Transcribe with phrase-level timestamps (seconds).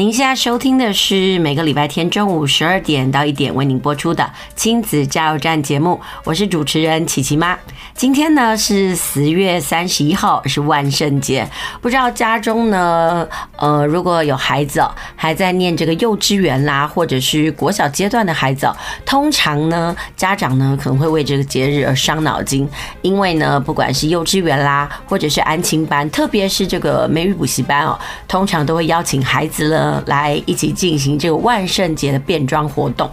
[0.00, 7.58] 您现在收听的是每个礼拜天中午十二点到一点为您播出的亲子加油站节目，我是主持人琪琪妈。
[8.00, 11.46] 今天呢是十月三十一号，是万圣节。
[11.82, 14.82] 不知道家中呢，呃，如果有孩子
[15.14, 18.66] 还在念这个幼稚园啦，或者是国小阶段的孩子，
[19.04, 22.66] 通常呢，家长呢可能会为这个节日而伤脑筋，
[23.02, 30.02] 因为呢，不管是幼稚园啦，或者是安亲班，特别是这个美语补习班哦，通常都会邀请孩子呢。
[30.06, 33.10] 来一起进行这个万圣节的变装活动。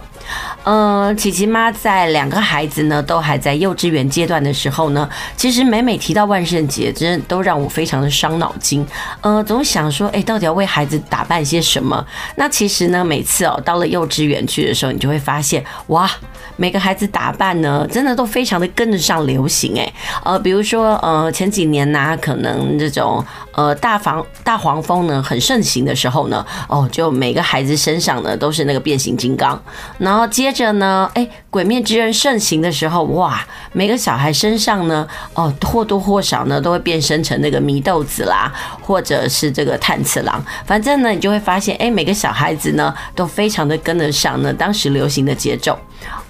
[0.64, 8.86] 呃，琪琪妈在两个孩子呢都还在幼稚园阶段的时候后呢，其实每每提到万圣节，真的都让我非常的伤脑筋。
[9.20, 12.06] 呃，总想说，哎，到底要为孩子打扮些什么？
[12.36, 16.08] 那其实呢，每次哦到了幼稚园去的时候，你就会发现，哇，
[16.56, 19.76] 每个孩子打扮呢，真的都非常的跟得上流行。
[19.76, 19.92] 哎，
[20.24, 29.60] 呃，比如说，呃，前几年呢、可能这种呃大黄大黄蜂呢很盛行的时候呢，哦，就每个孩子身上呢都是那个变形金刚，
[29.98, 45.78] 然后接着呢，哎，鬼面之刃盛行的时候，哇，每个小孩身上呢，哦，或多或少呢都会变身成那个祢豆子啦，或者是这个炭次郎，反正呢，你就会发现，哎，每个小孩子呢都非常的跟得上呢当时流行的节奏。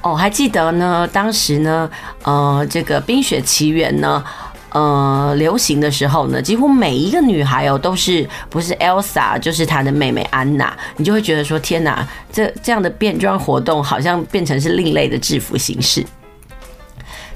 [0.03, 1.91] 哦，还记得呢，当时呢，
[2.23, 4.25] 呃，这个冰雪奇缘呢。
[4.71, 16.05] 呃，流行的时候呢，几乎每一个女孩哦，都是不是 Elsa 就是她的妹妹安娜，你就会觉得说，天哪，这这样的变装活动好像变成是另类的制服形式。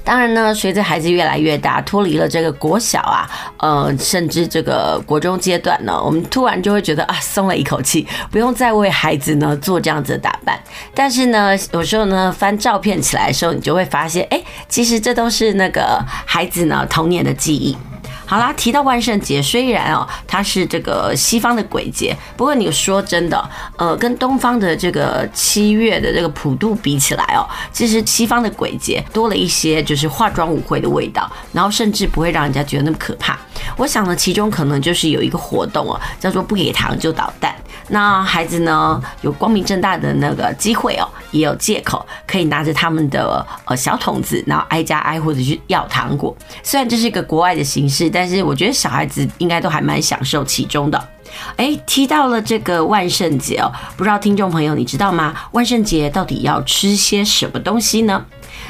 [0.03, 10.59] 当然呢，随着孩子越来越大，脱离了这个国小啊，呃，甚至这个国中阶段呢，我们突然就会觉得啊，松了一口气，不用再为孩子呢做这样子的打扮。
[10.93, 17.77] 但是呢，有时候呢，翻照片起来的时候，你就会发现，哎，其实这都是那个孩子呢童年的记忆。
[18.25, 33.37] 好啦，提到万圣节，虽然哦它是这个西方的鬼节，不过你说真的，呃，跟东方的这个七月的这个普渡比起来哦，其实西方的鬼节多了一些就是化妆舞会的味道，然后甚至不会让人家觉得那么可怕。
[33.77, 37.53] 我想呢，其中可能就是有一个活动哦，叫做不给糖就捣蛋。
[37.89, 46.35] 那孩子呢，有光明正大的那个机会哦，也有借口可以拿着他们的呃小桶子，然后挨家挨户的去要糖果。
[46.63, 51.09] 虽然这是一个国外的形式，但是我觉得小孩子应该都还蛮享受其中的。
[51.55, 55.33] 哎，提到了这个万圣节哦，不知道听众朋友你知道吗？
[55.51, 58.25] 万圣节到底要吃些什么东西呢？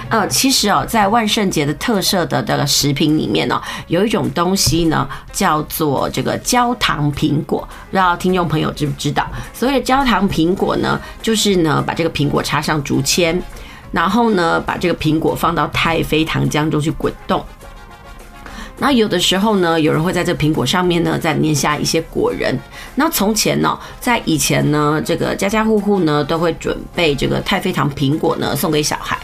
[0.09, 9.25] 呃，其实哦，在万圣节的特色的这个食品里面呢，有一种东西呢，叫做这个焦糖苹果，不知道听众朋友知不知道？
[9.53, 13.41] 所谓的焦糖苹果呢，就是呢，把这个苹果插上竹签，
[13.91, 17.43] 然后呢，把这个苹果放到太妃糖浆中去滚动。
[18.79, 22.57] 那有的时候呢，有人会在这苹果上面呢，再粘下一些果仁。
[22.95, 29.17] 那从前呢，在以前呢，这个家家户户呢，都会准备这个太妃糖苹果呢，送给小孩。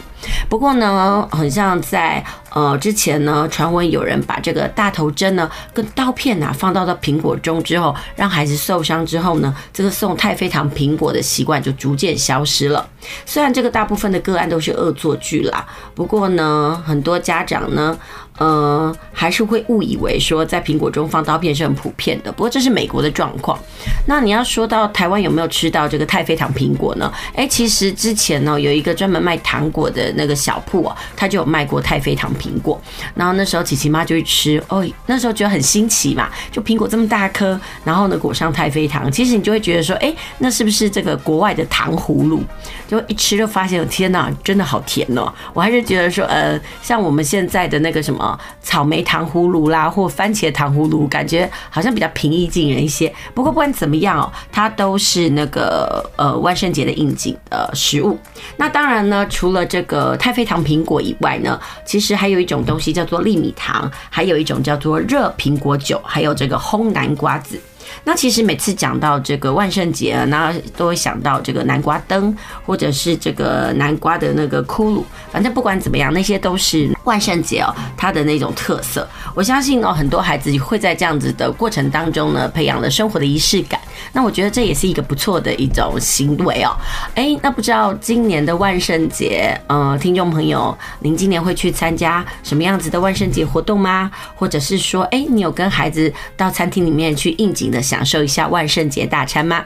[0.48, 12.88] 不过呢，很像在呃之前呢，传闻有人把这个大头针呢跟刀片呐、放到到苹果中之后，让孩子受伤之后呢，这个送太妃糖苹果的习惯就逐渐消失了。
[13.24, 15.64] 虽然这个大部分的个案都是恶作剧啦，
[15.94, 17.96] 不过呢，很多家长呢。
[18.38, 22.32] 呃，还是会误以为说在苹果中放刀片是很普遍的。
[22.32, 23.58] 不过这是美国的状况。
[24.06, 27.12] 那你要说到台湾有没有吃到这个太妃糖苹果呢？
[27.34, 32.80] 诶，其实之前呢有一个专门卖糖果的那个小铺哦，他就有卖过太妃糖苹果。
[33.14, 42.42] 然后那时候琪琪妈就去吃，哦，那时候觉得很新奇嘛，就苹果这么大颗，然后呢裹上太妃糖，其实你就会觉得说，哎，那是不是这个国外的糖葫芦？
[42.88, 45.32] 就一吃就发现，天哪，真的好甜哦！
[45.52, 53.12] 我还是觉得说，呃，像我们现在的那个什么草莓糖葫芦啦，或番茄糖葫芦，感觉好像比较平易近人一些。
[53.34, 58.16] 不过不管怎么样哦，它都是那个呃万圣节的应景的食物。
[58.56, 67.60] 那当然呢，除了这个呃太妃糖苹果以外呢，其实还有一种东西叫做粒米糖，还有一种叫做热苹果酒，还有这个烘南瓜子。
[68.04, 75.02] 那其实每次讲到这个万圣节，那都会想到这个南瓜灯，或者是这个南瓜的那个骷髅。
[75.30, 79.06] 反正不管怎么样，那些都是万圣节哦，它的那种特色。
[79.34, 83.78] 我相信哦，很多孩子会在这样子的过程当中呢，培养了生活的仪式感。
[84.12, 86.76] 那我觉得这也是一个不错的一种行为哦。
[87.14, 94.10] 哎，那不知道今年的万圣节，呃，听众朋友，您今年会去参加什么样子的万圣节活动吗？
[94.34, 99.64] 或者是说，哎，你有跟孩子到餐厅里面去应景的享受一下万圣节大餐吗？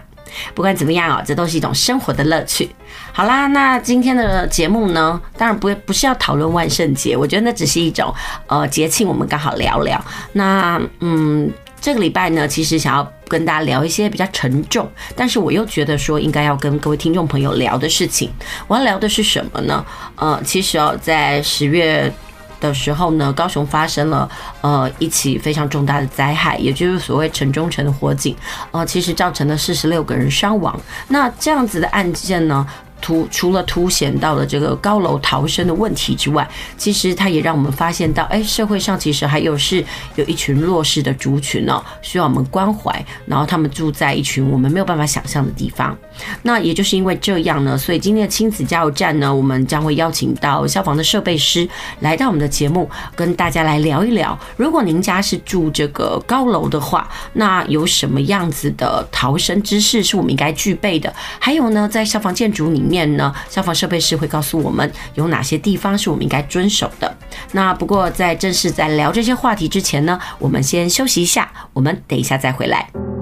[0.54, 2.68] 不管怎么样哦，这都是一种生活的乐趣。
[3.12, 8.12] 好啦，那今天的节目呢，当然不不是要讨论万圣节，我觉得那只是一种
[8.48, 10.04] 呃节庆，我们刚好聊聊。
[10.32, 11.50] 那嗯。
[11.84, 18.32] 这个礼拜呢，其实想要跟大家聊一些比较沉重，但是我又觉得说应该要跟各位听众朋友聊的事情。
[18.66, 19.84] 我要聊的是什么呢？
[20.16, 22.10] 呃，其实哦，在十月
[22.58, 24.26] 的时候呢，高雄发生了
[24.62, 28.34] 呃一起非常重大的灾害，也就是所谓城中城的火警，
[28.70, 30.74] 呃，其实造成了四十六个人伤亡。
[31.08, 32.66] 那这样子的案件呢，
[33.00, 39.84] 突除了凸显到了这个高楼逃生的问题之外，其实它也让我们发现到，哎，社会上其实还有是
[40.16, 43.04] 有一群弱势的族群哦，需要我们关怀。
[43.26, 45.96] 然后他们住在一群我们没有办法想象的地方。
[46.42, 51.68] 那也就是因为这样呢，所以今天的亲子加油站呢，我们将会邀请到消防的设备师
[52.00, 61.14] 来到我们的节目，跟大家来聊一聊，如果您家是住这个高楼的话，那有什么样子的逃生知识是我们应该具备的？
[61.38, 63.04] 还有呢，在消防建筑里面。
[63.14, 67.16] 呢，消防设备师会告诉我们有哪些地方是我们应该遵守的。
[67.52, 73.13] 那不过在正式在聊这些话题之前呢，我们先休息一下，我们等一下再回来。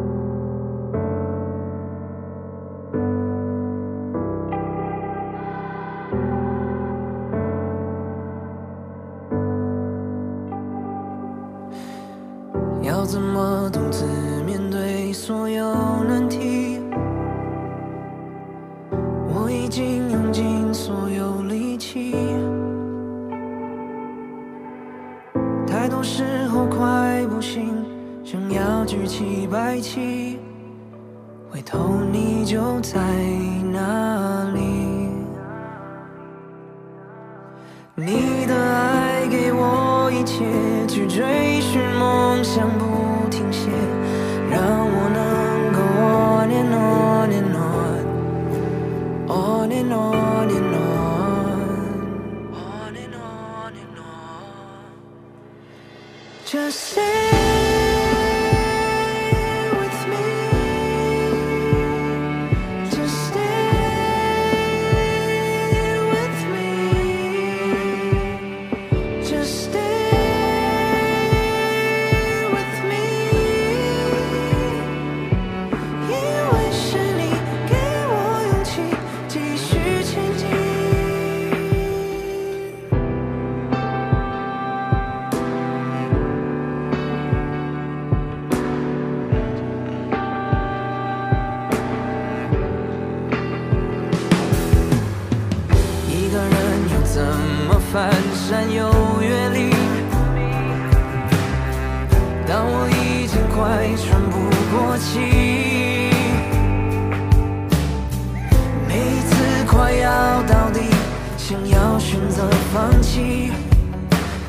[13.02, 14.04] 要怎么独自
[14.44, 15.71] 面对所有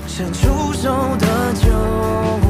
[0.08, 2.43] 伸出手的酒。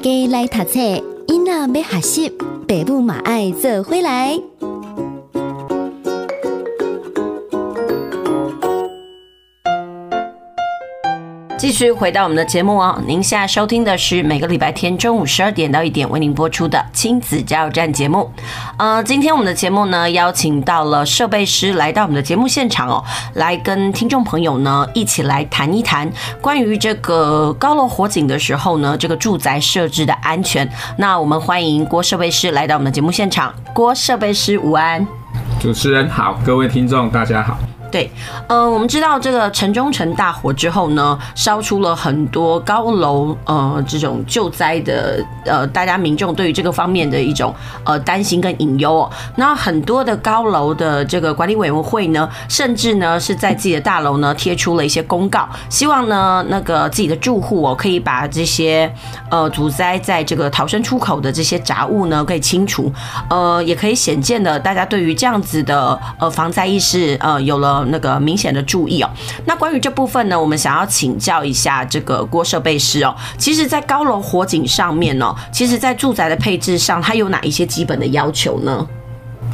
[0.00, 0.80] 家来读册，
[1.26, 2.30] 囡仔要学习，
[2.66, 4.49] 爸母嘛爱做回来。
[11.60, 18.32] 继续回到我们的节目哦，您现在收听的是每个礼拜天中午十二点到一点为您播出的亲子加油站节目。
[18.78, 30.66] 呃，今天我们的节目呢，邀请到了设备师来到我们的节目现场哦，来跟听众朋友呢一起来谈一谈关于这个高楼火警的时候呢，这个住宅设置的安全。
[30.96, 33.54] 那我们欢迎郭设备师来到我们的节目现场。
[33.74, 35.06] 郭设备师午安，
[35.60, 37.58] 主持人好，各位听众大家好。
[37.90, 38.08] 对，
[38.46, 47.52] 呃，我们知道这个城中城大火之后呢，烧出了很多高楼，呃，这种救灾的，呃，大家民众对于这个方面的一种
[47.84, 49.10] 呃担心跟隐忧哦。
[49.34, 58.92] 那很多的高楼的这个管理委员会呢，甚至呢是在自己的大楼呢贴出了一些公告，希望呢那个自己的住户哦可以把这些
[59.32, 62.92] 呃阻塞在这个逃生出口的这些杂物呢可以清除，
[63.28, 67.79] 呃，也可以显见的大家对于这样子的呃防灾意识呃有了。
[67.86, 69.10] 那个明显的注意哦。
[69.44, 73.14] 那关于这部分呢，我们想要请教一下这个郭设备师哦。
[73.38, 78.86] 其实，在高楼火警上面呢，其实，在住宅的配置上，它有哪一些基本的要求呢？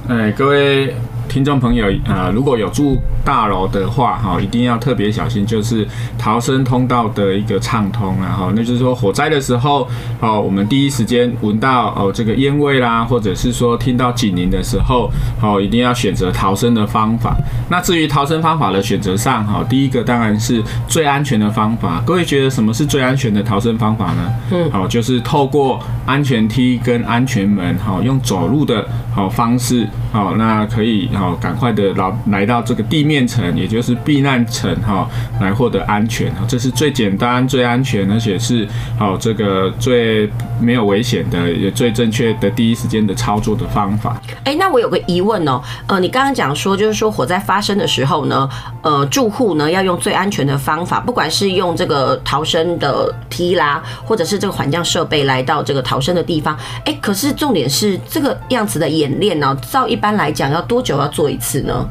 [0.09, 0.95] 哎，各位。
[1.29, 5.87] 听众朋友啊，如果有住大楼的话，哈，一定要特别小心，就是
[6.17, 9.87] 逃生通道的一个畅通，然后那就是说火灾的时候，
[10.21, 15.11] 哦，我们第一时间闻到哦这个烟味啦，或者是说听到警铃的时候，
[15.43, 17.37] 哦，一定要选择逃生的方法。
[17.69, 22.01] 那至于逃生方法的选择上，哈，第一个当然是最安全的方法。
[22.07, 24.33] 各位觉得什么是最安全的逃生方法呢？
[24.53, 31.09] 嗯，好，就是透过安全梯跟安全门，哈，用走路的好方式，好，那可以。
[31.15, 35.09] 好，赶快的来来到这个地面层，也就是避难层哈，
[35.41, 36.45] 来获得安全哈。
[36.49, 38.67] 这是最简单、最安全，而且是
[38.99, 44.21] 好这个最没有危险的，也最正确的第一时间的操作的方法。
[44.45, 48.49] 哎，那我有个疑问哦，呃，你刚刚讲说，就是说火灾发生的时候呢，
[48.83, 56.57] 呃，住户呢要用最安全的方法，不管是用这个逃生的梯啦，或者是这个缓降设备来到这个逃生的地方。
[56.85, 61.87] 哎，可是重点是这个样子的演练呢，照一般来讲要多久要做一次呢？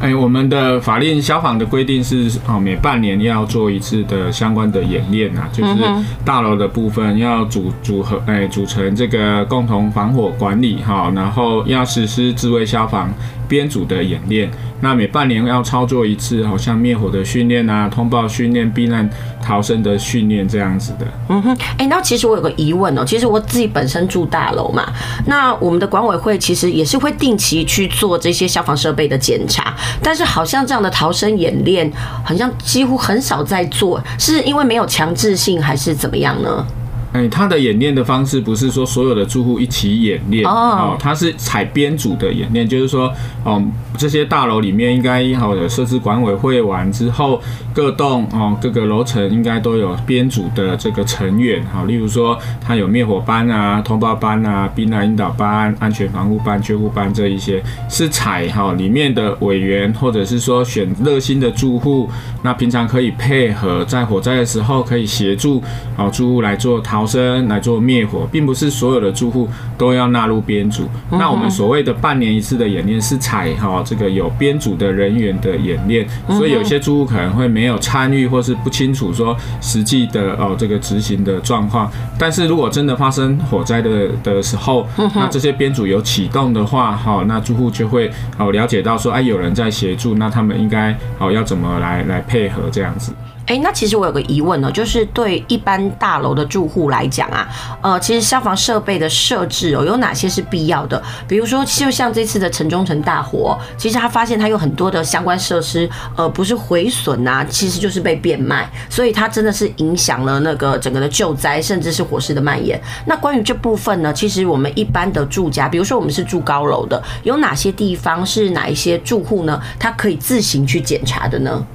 [0.00, 5.76] 哎，我们的法令消防的规定是哦，每半年要做一次的相关的演练啊，就是
[6.24, 13.08] 大楼的部分要组组合哎组成这个共同防火管理哈，然后要实施自卫消防
[13.46, 14.50] 编组的演练。
[14.80, 19.08] 那每半年要操作一次，好像灭火的训练啊、通报训练、避难
[19.42, 21.06] 逃生的训练这样子的。
[21.28, 24.90] 嗯哼，哎，那其实我有个疑问哦，其实我自己本身住大楼嘛，
[25.26, 31.90] 那我们的管委会其实也是会定期去做这些消防设备的检查，但是好像这样的逃生演练，
[32.24, 36.66] 好像几乎很少在做，是因为没有强制性，还是怎么样呢？
[37.12, 43.12] 哎，他的演练的方式不是说所有的住户一起演练哦，他是采编组的演练，就是说，
[43.44, 43.60] 哦，
[43.98, 47.42] 这些大楼里面应该好有设置管委会完之后，
[47.74, 62.08] 各栋哦各个楼层应该都有编组的这个成员，好，例如说他有灭火班啊、通报班啊、避难引导班、安全防护班、救护班这一些，是采哈里面的委员，或者是说选热心的住户，
[62.42, 65.60] 那平常可以配合在火灾的时候可以协助
[65.96, 66.99] 哦住户来做逃。
[67.00, 70.86] 逃生来做灭火，并不是所有的住户都要纳入编组。
[71.10, 81.90] 那我们所谓的半年一次的演练是采哈这个有编组的人员的演练，所以有些住户可能会没有参与，或是不清楚说实际的哦这个执行的状况。
[82.18, 93.14] 但是如果真的发生火灾的的时候，那这些编组有启动的话，哈，那住户就会哦了解到说，哎，有人在协助，那他们应该哦要怎么来来配合这样子。
[93.50, 97.48] 哎，那其实我有个疑问呢，就是对一般大楼的住户来讲啊，
[97.82, 101.02] 呃，其实消防设备的设置哦，有哪些是必要的？
[101.26, 112.80] 比如说，就像这次的城中城大火，其实他发现他有很多的相关设施，呃，不是毁损啊，其实就是被变卖，所以它真的是影响了那个整个的救灾，甚至是火势的蔓延。
[113.06, 119.60] 那关于这部分呢，其实我们一般的住家，比如说我们是住高楼的，有哪些地方是哪一些住户呢？
[119.76, 121.66] 他可以自行去检查的呢？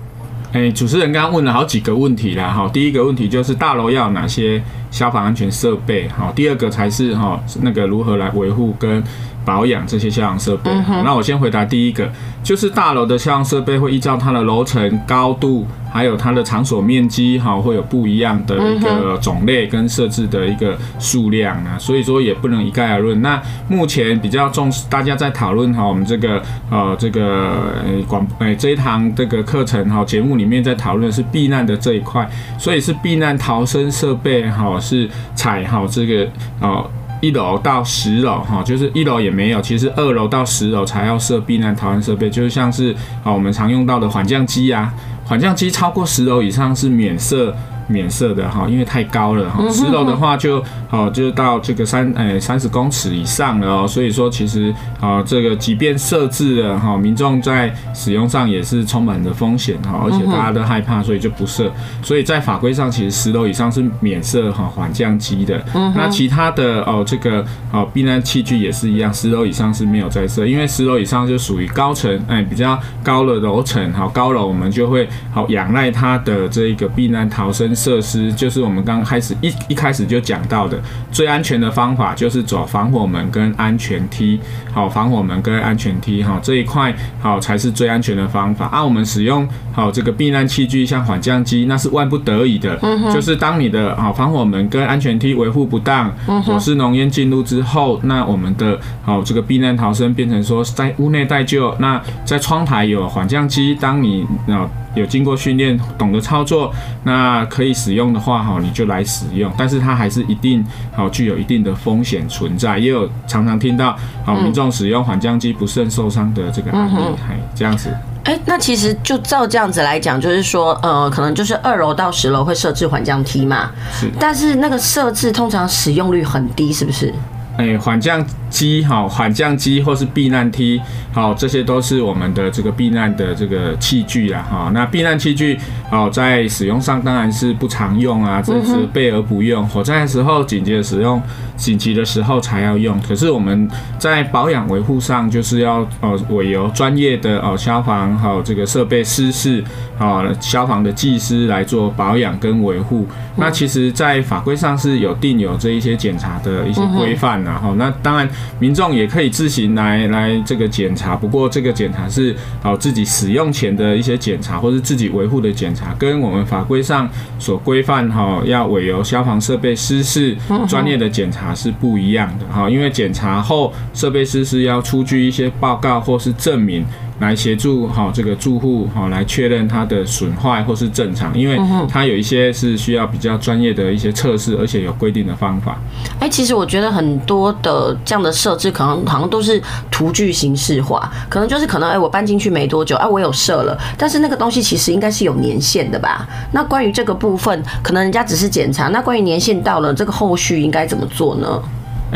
[0.56, 9.04] 哎，主持人刚刚问了好几个问题啦，哈，第一个问题就是大楼要有哪些消防安全设备，好，第二个才是哈那个如何来维护跟
[9.44, 10.72] 保养这些消防设备。
[10.72, 12.10] 嗯，那我先回答第一个，
[12.42, 15.68] 就是大楼的消防设备会依照它的楼层高度。
[15.96, 23.22] 还有它的场所面积哈，会有不一样的一个种类跟设置的一个数量啊，所以说也不能一概而论。
[23.22, 27.74] 那目前比较重视，大家在讨论哈，我们这个呃这个
[28.10, 36.28] 广诶这一堂这个课程哈节目里面在讨论的是避难的这一块，所以是避难逃生设备哈是采好这个
[36.60, 36.86] 哦。
[37.22, 44.94] 一楼到十楼哈，就是一楼也没有，其实二楼到十楼才要设避难逃生设备，就是像是啊我们常用到的缓降机啊，
[45.26, 47.56] 缓降机超过十楼以上是免设。
[47.88, 49.64] 免设的哈，因为太高了哈。
[49.70, 53.88] 十楼的话就哦，就到这个三诶三十公尺以上了哦。
[53.88, 61.72] 所以说其实啊，这个即便设置了哈，民众在使用上也是充满着风险哈，而且大家都害怕，所以就不设。
[62.02, 65.64] 所以在法规上，其实十楼以上是免设哈缓降机的。
[65.96, 77.75] 那其他的哦，这个哦避难器具也是一样，十楼以上是没有在设，因为十楼以上就属于高层哎比较高的楼层哈，高楼我们就会好仰赖它的这个避难逃生。
[77.76, 80.80] 设施就是我们刚开始一一开始就讲到的
[81.12, 84.40] 最安全的方法，就是走防火门跟安全梯。
[84.74, 88.68] 好，防火门跟安全梯哈这一块好才是最安全的方法。
[88.68, 92.78] 啊，我们使用好这个避难器具，像缓降机，那是万不得已的。
[93.14, 96.12] 就是当你的啊防火门跟安全梯维护不当，
[96.44, 101.74] 火势浓烟进入之后，那我们的好这个避难逃生变成说在屋内待救。
[101.80, 104.70] 那在窗台有缓降机，当你啊。
[104.96, 106.74] 有经过训练，懂得操作，
[107.04, 109.52] 那可以使用的话，哈，你就来使用。
[109.58, 117.90] 但是它还是一定好具有一定的风险存在，也有常常听到好民众使用缓降机不慎受伤的这个案例，嘿，这样子。
[118.24, 124.10] 哎，那其实就照这样子来讲，就是说，呃，可能就是二楼到十楼会设置缓降梯嘛，是。
[124.20, 127.14] 但是那个设置通常使用率很低，是不是？
[127.58, 130.82] 哎，缓降机好，缓降机或是避难梯
[131.12, 134.72] 好，这些都是我们的这个避难的这个器具啦哈。
[134.74, 135.60] 那避难器具
[135.92, 139.68] 哦，在使用上当然是不常用啊，这是备而不用。
[139.68, 141.22] 火灾的时候紧急的使用，
[141.58, 142.98] 紧急的时候才要用。
[143.02, 149.62] 可是我们在保养维护上，就是要哦委由专业的哦消防还有这个设备师事
[150.00, 153.06] 啊消防的技师来做保养跟维护。
[153.38, 157.44] 那其实，在法规上是有定有这一些检查的一些规范。
[157.44, 158.30] 然后，那当然，
[158.60, 161.16] 民众也可以自行来来这个检查。
[161.16, 170.36] 不过，这个检查是哦自己使用前的一些检查，或是自己维护的检查，跟我们法规上所规范哈要委由消防设备师是
[170.68, 172.70] 专业的检查是不一样的哈。
[172.70, 176.86] 因为检查后，设备师是要出具一些报告或是证明。
[177.20, 185.78] 来协助好这个住户好来确认它的损坏或是正常，因为它有一些是需要比较专业的一些测试，而且有规定的方法。
[186.20, 196.28] 哎，其实我觉得很多的这样的设置，可能好像都是图具形式化，可能就是可能哎，我搬进去没多久，哎，我有设了，但是那个东西其实应该是有年限的吧？
[196.52, 201.62] 那关于这个部分，可能人家只是检查，那关于年限到了，这个后续应该怎么做呢？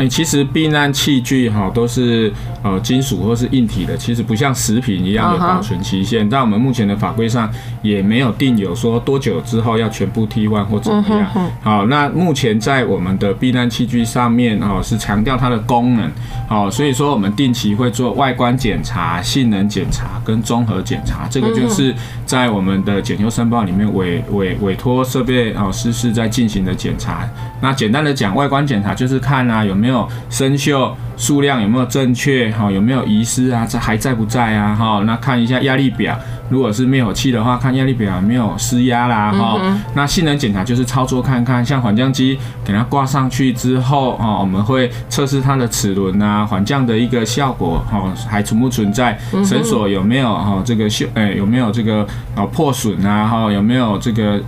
[0.00, 2.32] 哎，其实避难器具哈都是
[2.62, 6.28] 呃金属或是硬体的，其实不像食品一样有保存期限。
[6.30, 7.50] 在我们目前的法规上
[7.82, 11.50] 也没有定有说多久之后要全部替换或怎么样。
[11.60, 16.10] 好，那目前在我们的避难器具上面哦是强调它的功能，
[16.48, 21.28] 好，所以说我们定期会做外观检查、性能检查跟综合检查。
[21.28, 27.28] 这个就是在我们的检修申报里面委委委托设备哦师事在进行的检查。
[27.60, 29.80] 那简单的讲，外观检查就是看啊有。
[29.80, 30.92] 没有生锈？
[31.16, 32.50] 数量有没有正确？
[32.50, 33.66] 哈，有没有遗失啊？
[33.66, 34.74] 这还在不在啊？
[34.74, 36.18] 哈，那看一下压力表，
[36.50, 39.32] 如果是灭火器的话，看压力表有没有失压啦？
[39.32, 39.58] 哈，
[39.94, 49.18] 那性能检查就是操作看看，像缓降机给它挂上去之后，啊，我们会测试它的齿轮啊，缓降的一个效果，哈，还存不存在？
[49.44, 51.06] 绳索有没有哈这个锈？
[51.14, 53.26] 哎，有没有这个啊破损啊？
[53.26, 54.38] 哈，有没有这个？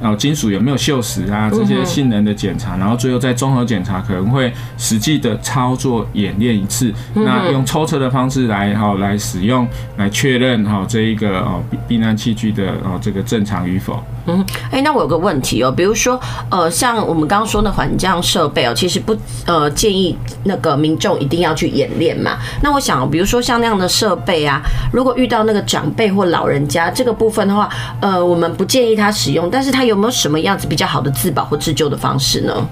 [0.00, 1.50] 哦，金属有没有锈蚀啊？
[1.50, 14.02] 这些性能的检查，然后最后再综合检查，可能会实际的操作演练一次，那用抽测的方式来哈来使用，来确认哈这一个哦避难器具的哦这个正常与否。
[14.26, 22.38] 嗯，哎，那我有个问题哦，比如说呃，像我们刚刚说的缓降设备哦，其实不呃建议那个民众一定要去演练嘛。
[22.62, 27.68] 那我想，比如说像那样的设备啊，如果遇到那个长辈或老人家这个部分的话，
[28.00, 32.68] 呃，我们不建议他使用，但是他有有没有什么样子比较好的自保或自救的方式呢？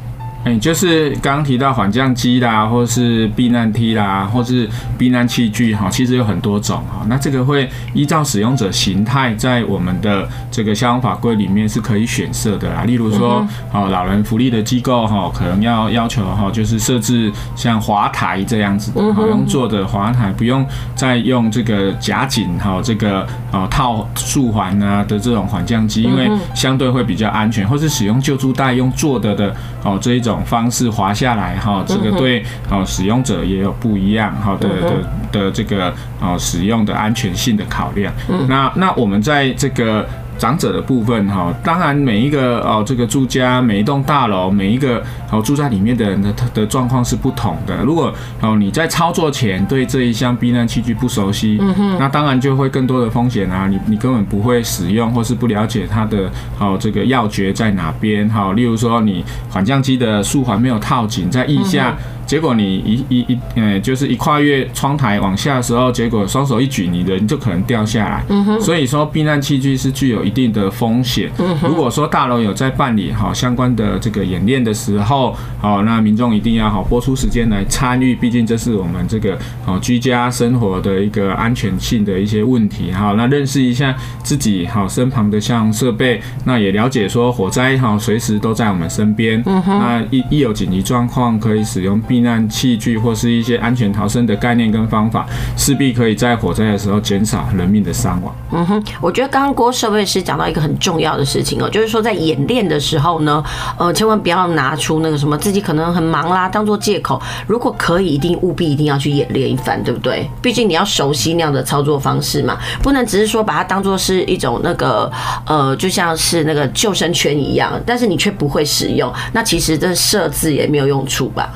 [0.49, 7.05] 哎，就是刚刚提到缓降机啦，或是避难梯啦，或是避难器具哈，其实有很多种哈。
[7.07, 12.85] 那这个会依照使用者形态，在我们的这个消防法规里面是可以选设的啦。
[12.85, 34.93] 例如说，哦，老人福利的机构哈，可能要要求哈，就是设置像滑台这样子的，哈，用坐的滑台，不用再用这个夹紧哈，这个呃套束环啊的这种缓降机，因为相对会比较安全，或是使用救助带用坐的的哦这一种方式滑下来哈，这个对哦使用者也有不一样哈的的
[35.33, 38.13] 的这个哦使用的安全性的考量。
[38.49, 40.07] 那那我们在这个。
[40.39, 47.77] 长者的部分哈，当然每一个哦，这个住家每一栋大楼每一个哦住在里面的人的的状况是不同的。
[47.83, 53.67] 如果哦你在操作前对这一项避难器具不熟悉，嗯哼，那当然就会更多的风险啊。
[53.67, 58.53] 你你根本不会使用，或是不了解它的哦这个要诀在哪边哈。
[58.53, 61.97] 例如说你缓降机的束环没有套紧，在腋下。
[62.29, 68.23] 结果你一一一，嗯，就是一跨越窗台往下的时候，结果双手一举，你人就可能掉下来。
[68.61, 71.31] 所以说避难器具是具有一定的风险。
[71.63, 82.93] 如果说大楼有在办理好相关的这个演练的时候，好，那民众一定要好拨出时间来参与，毕竟这是我们这个好居家生活的一个安全性的一些问题。
[82.93, 89.43] 好，那认识一下自己好身旁的像设备，那也了解说火灾哈随时都在我们身边。
[89.47, 92.18] 那一一有紧急状况可以使用避。
[92.19, 95.25] 避难器具或是一些安全逃生的概念跟方法，
[95.57, 98.35] 势必可以在火灾的时候减少人命的伤亡。
[98.51, 103.41] 嗯哼，我觉得刚刚郭设备师讲到一个很重要的事情哦，就是说在演练的时候呢，
[103.79, 107.23] 呃，千万不要拿出那个什么自己可能很忙啦当做借口。
[107.47, 110.29] 如果可以，一定务必一定要去演练一番，对不对？
[110.43, 115.09] 毕竟你要熟悉那样的操作方式嘛，不能只是说把它当做是一种那个
[115.47, 121.49] 呃，就像是那个救生圈一样，但是你却不会使用，那其实这设置也没有用处吧？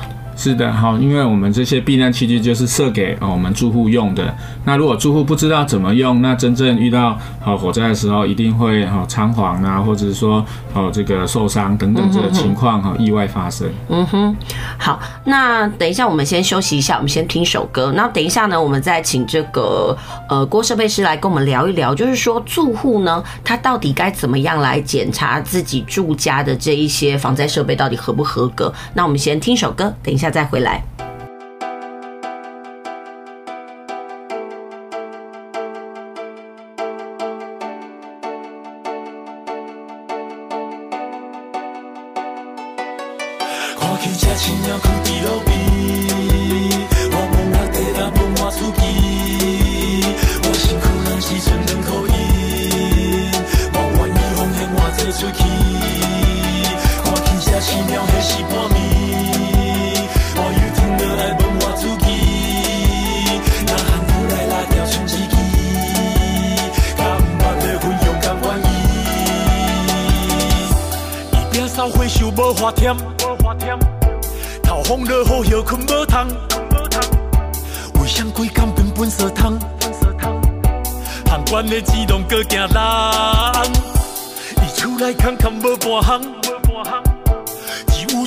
[0.43, 4.35] 是的，好，因为我们这些避难器具就是设给我们住户用的。
[4.65, 13.69] 那如果住户不知道怎么用，那真正遇到好火灾的时候，一定会哈仓皇啊，或者是说哦这个受伤等等这个情况哈意外发生。
[13.87, 14.35] 嗯哼，
[14.77, 17.93] 好，那等一下我们先休息一下，我们先听首歌。
[17.95, 28.73] 那等一下呢，我们再请这个呃郭设备师来跟我们聊一聊，就是说住户呢他到底该怎么样来检查自己住家的这一些防灾设备到底合不合格？
[28.93, 30.32] 那我们先听首歌，等一下。
[30.33, 30.92] 再回来。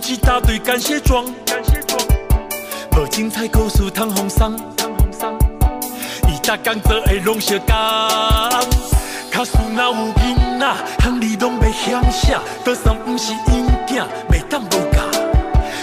[0.08, 2.00] 一大堆感谢状，感谢状，
[2.92, 4.56] 无精彩故事通风送，
[6.28, 7.74] 伊逐工做诶拢是共。
[9.32, 11.72] 卡输若有囡仔，行李拢袂
[12.12, 15.02] 响，桌上毋是因囝，袂当无教。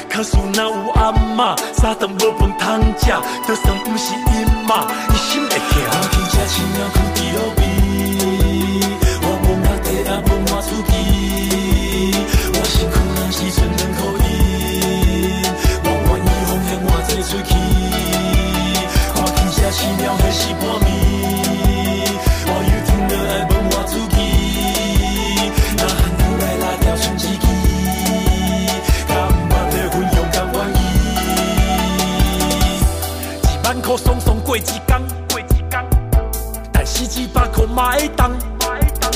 [0.08, 3.12] 卡输若有阿嬷，三顿无饭通食，
[3.46, 5.84] 桌上毋是因妈，一心会惊。
[5.86, 7.20] 我今只亲去伫
[7.58, 7.62] 边？
[9.22, 11.13] 我无目地，也无满厝边。
[13.54, 15.46] 身两可以，
[15.84, 17.52] 我愿意奉献我这喙气。
[19.14, 20.90] 看天下熄灭，迄是半暝。
[22.46, 24.18] 我有天会爱，问我自己
[25.78, 27.46] 若还留诶，那条信誓，伊
[29.08, 29.12] 甘
[29.50, 30.82] 怕被运用，甘愿意
[33.44, 34.58] 一万箍送送过。
[34.58, 35.86] 一天过一天，
[36.72, 39.12] 但是一百块麦当麦当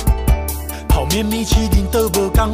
[0.88, 2.54] 泡面面，市场都无同。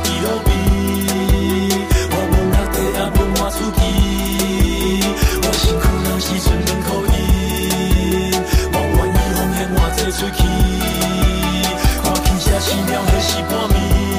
[0.21, 0.49] 有味，
[2.11, 3.79] 我望阿也不换输气，
[8.71, 9.17] 我，我愿
[10.31, 10.39] 意，
[12.03, 14.10] 看汽车熄了还是半暝。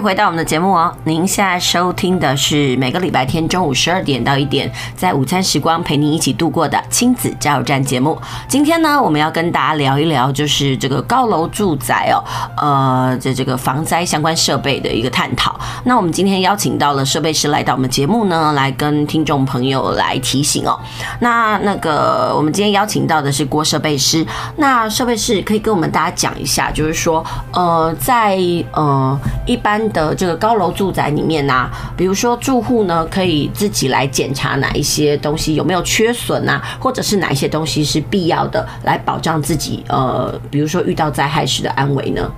[0.00, 8.20] 回到我们的节目哦，您现在收听的是每个礼拜天中午十二点到一点，在午餐时光陪您一起度过的亲子加油站节目。
[8.48, 12.24] 今天呢，我们要跟大家聊一聊，就是这个高楼住宅哦，
[12.56, 15.58] 呃，这这个防灾相关设备的一个探讨。
[15.84, 20.76] 那我们今天邀请到了设备师来到我们节目呢，来跟听众朋友来提醒哦。
[21.20, 28.36] 那那个我们今天邀请到的是郭设备师，那设备师可以跟我们大家讲一下，就是说，呃，在
[28.72, 29.60] 呃一。
[29.60, 42.30] 般的这个高楼住宅里面啊，比如说住户呢，可以自己来检查哪一些东西有没有缺损啊，或者是哪一些东西是必要的，来保障自己呃，比如说遇到灾害时的安危呢？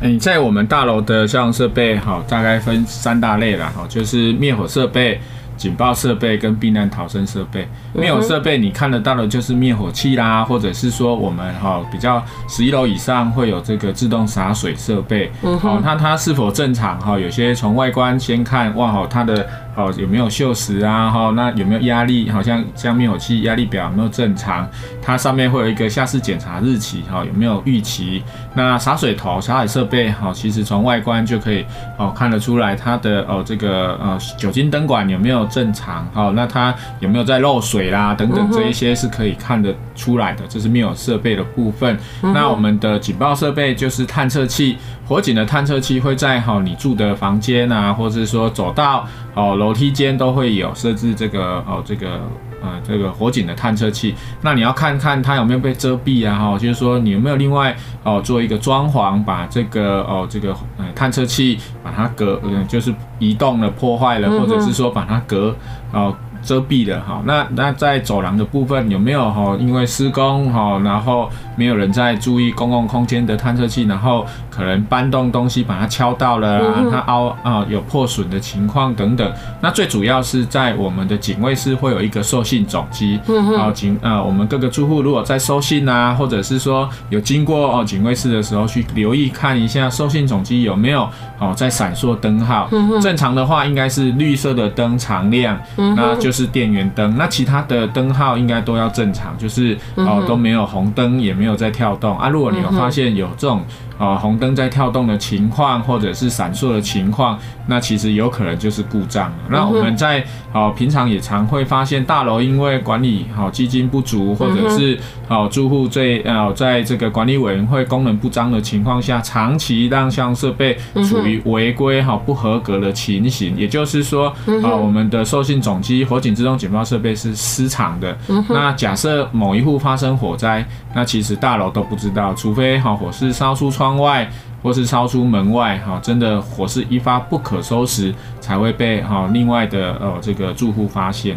[0.00, 5.20] 嗯，在我们大楼的消防设备哈，大概分三大类了哈，就是灭火设备。
[5.62, 17.16] 警报设备跟避难逃生设备，灭火设备你看得到的就是灭火器啦，或者是说我们哈比较十一楼以上会有这个自动洒水设备，好，那它是否正常哈？
[17.16, 19.48] 有些从外观先看，哇好，它的。
[19.74, 21.10] 好，有没有锈蚀啊？
[21.10, 22.28] 哈，那有没有压力？
[22.28, 24.68] 好像像灭火器压力表有没有正常？
[25.00, 28.22] 它上面会有一个下次检查日期，哈，有没有预期？
[28.54, 31.64] 那洒水头、洒水设备，哈，其实从外观就可以
[31.98, 36.06] 哦看得出来它的哦这个呃酒精灯管有没有正常？
[36.12, 38.14] 好，那它有没有在漏水啦？
[38.14, 41.98] 等等这一些是可以看得出来的，这是灭火设备的部分。
[42.20, 44.76] 那我们的警报设备就是探测器。
[45.04, 52.20] 火警的探测器会在哈你住的房间啊，或者是说走道哦楼梯间都会有设置这个哦这个
[52.60, 54.14] 呃这个火警的探测器。
[54.40, 65.54] 那你要看看它有没有被遮蔽啊哈，就是说你有没有另外哦做一个装潢，把这个哦这个呃探测器把它隔呃就是移动了破坏了，或者是说把它隔
[65.92, 66.12] 哦。
[66.44, 69.56] 遮蔽的哈，那那在走廊的部分有没有哈？
[69.60, 79.32] 因为施工哈，然后没有人在注意公共空间的探测器，然后可能搬动东西把它敲到了啊，它凹啊有破损的情况等等。
[79.60, 92.68] 那最主要是在我们的警卫室会有一个收信总机，然后警啊我们各个住户如果在收信啊，或者是说有经过哦警卫室的时候去留意看一下收信总机有没有哦在闪烁灯号，
[93.00, 96.32] 正常的话应该是绿色的灯常亮，那就。
[96.32, 102.28] 是电源灯，那其他的灯号应该都要正常，就是哦都没有红灯，也没有在跳动啊。
[102.28, 103.64] 如果你有发现有这种。
[104.02, 107.38] 啊，红灯在跳动的情况，或者是闪烁的情况，
[107.68, 109.32] 那其实有可能就是故障。
[109.48, 120.76] 那我们在啊平常也常会发现大楼因为管理好基金不足，或者是好住户在啊在这个管理委员会功能不彰的情况下，长期让消防设备
[121.08, 123.56] 处于违规好不合格的情形。
[123.56, 124.34] 也就是说
[124.64, 128.18] 啊，我们的受信总机、火警自动警报设备是失常的。
[128.48, 134.30] 那假设某一户发生火灾，那其实大楼都不知道，除非哈火势烧出窗外，
[134.62, 141.36] 或是烧出门外，哈，真的火势一发不可收拾，才会被哈另外的呃这个住户发现。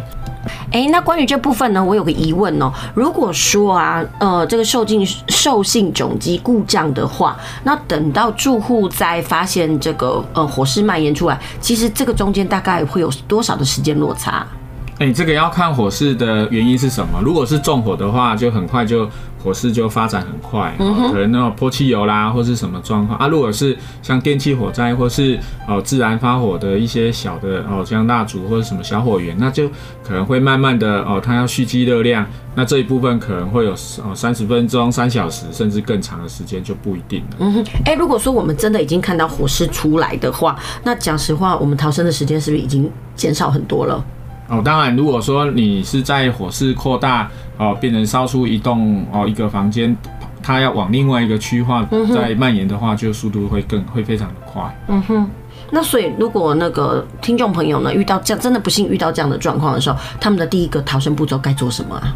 [0.70, 2.72] 哎、那关于这部分呢，我有个疑问哦。
[2.94, 14.46] 如果说啊，呃，这个受尽受信总机故障的话，那等到住户再发现这个呃火势蔓延出来，其实这个中间大概会有多少的时间落差？
[14.98, 17.20] 哎、欸，这个要看火势的原因是什么。
[17.22, 19.08] 如果是纵火的话，就很快就。
[19.44, 23.28] 火势就发展很快，可能那种泼汽油啦，或是什么状况啊。
[23.28, 29.68] 如果是像电气火灾，或是哦自然发火的一些小的哦，像蜡烛或者什么小火源，那就
[30.02, 37.36] 可能会慢慢的哦，它要蓄积热量，那这一部分可能会有哦三十分钟、三小时，甚至更长的时间就不一定了。
[37.38, 44.04] 嗯哼，哎，如果说我们真的已经看到火势出来的话，那讲实话，我们逃生的时间是不是已经减少很多了？
[44.48, 47.28] 哦，当然，如果说你是在火势扩大
[47.58, 49.96] 哦，变成烧出一栋哦一个房间，
[50.42, 54.62] 它要往另外一个区划再蔓延的话，就速度会更会非常的快。
[54.86, 55.28] 嗯哼，
[55.70, 62.14] 那所以如果那个听众朋友呢遇到这样真的不幸遇到这样的状况的时候，他们的第一个逃生步骤该做什么啊？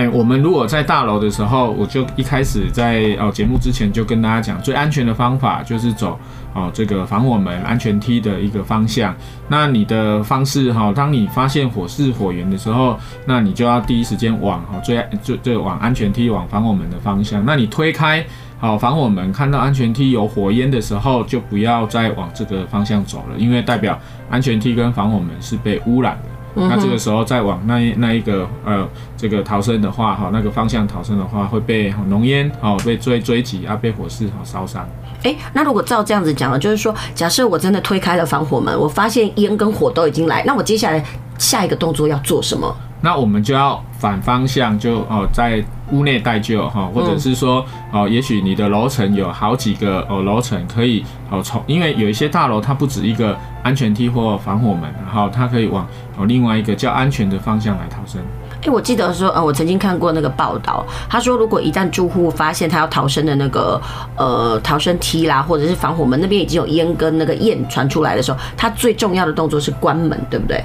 [0.00, 6.18] 哎，我们如果在大楼的时候，我就一开始在哦节目之前就跟大家讲，最安全的方法就是走
[6.54, 9.14] 哦这个防火门安全梯的一个方向。
[9.46, 17.44] 那你的方式哈，当你发现火势火源的时候，那你就要第一时间往哦最最最往安全梯往防火门的方向。
[17.44, 18.24] 那你推开
[18.58, 26.39] 好防火门，看到安全梯有火焰的时候，就不要再往这个方向走了，因为代表安全梯跟防火门是被污染的。
[26.68, 34.88] 那这个时候再往那一那一个呃这个逃生的话哈，那个方向逃生的话会被浓烟哦被追追击啊，被火势哦烧伤。
[35.22, 41.04] 哎，那如果照这样子讲了，就是说，假设我真的推开了防火门，我发现烟跟火都已经来，那我接下来
[41.36, 42.74] 下一个动作要做什么？
[43.02, 58.20] 那我们就要反方向就哦在屋内待救哈，或者是说哦，也许你的楼层有好几个哦楼层可以哦从，因为有一些大楼它不止一个安全梯或防火门，然后它可以往哦另外一个较安全的方向来逃生。
[58.62, 63.80] 哎、欸，我记得说，呃，我曾经看过那个报道，他说，如果一旦住户发现他要逃生的那个
[64.16, 70.62] 呃逃生梯啦，或者是防火门那边已经有烟跟那个焰传出来的时候，他最重要的动作是关门，对不对？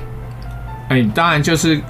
[0.89, 1.81] 哎、欸，当然就是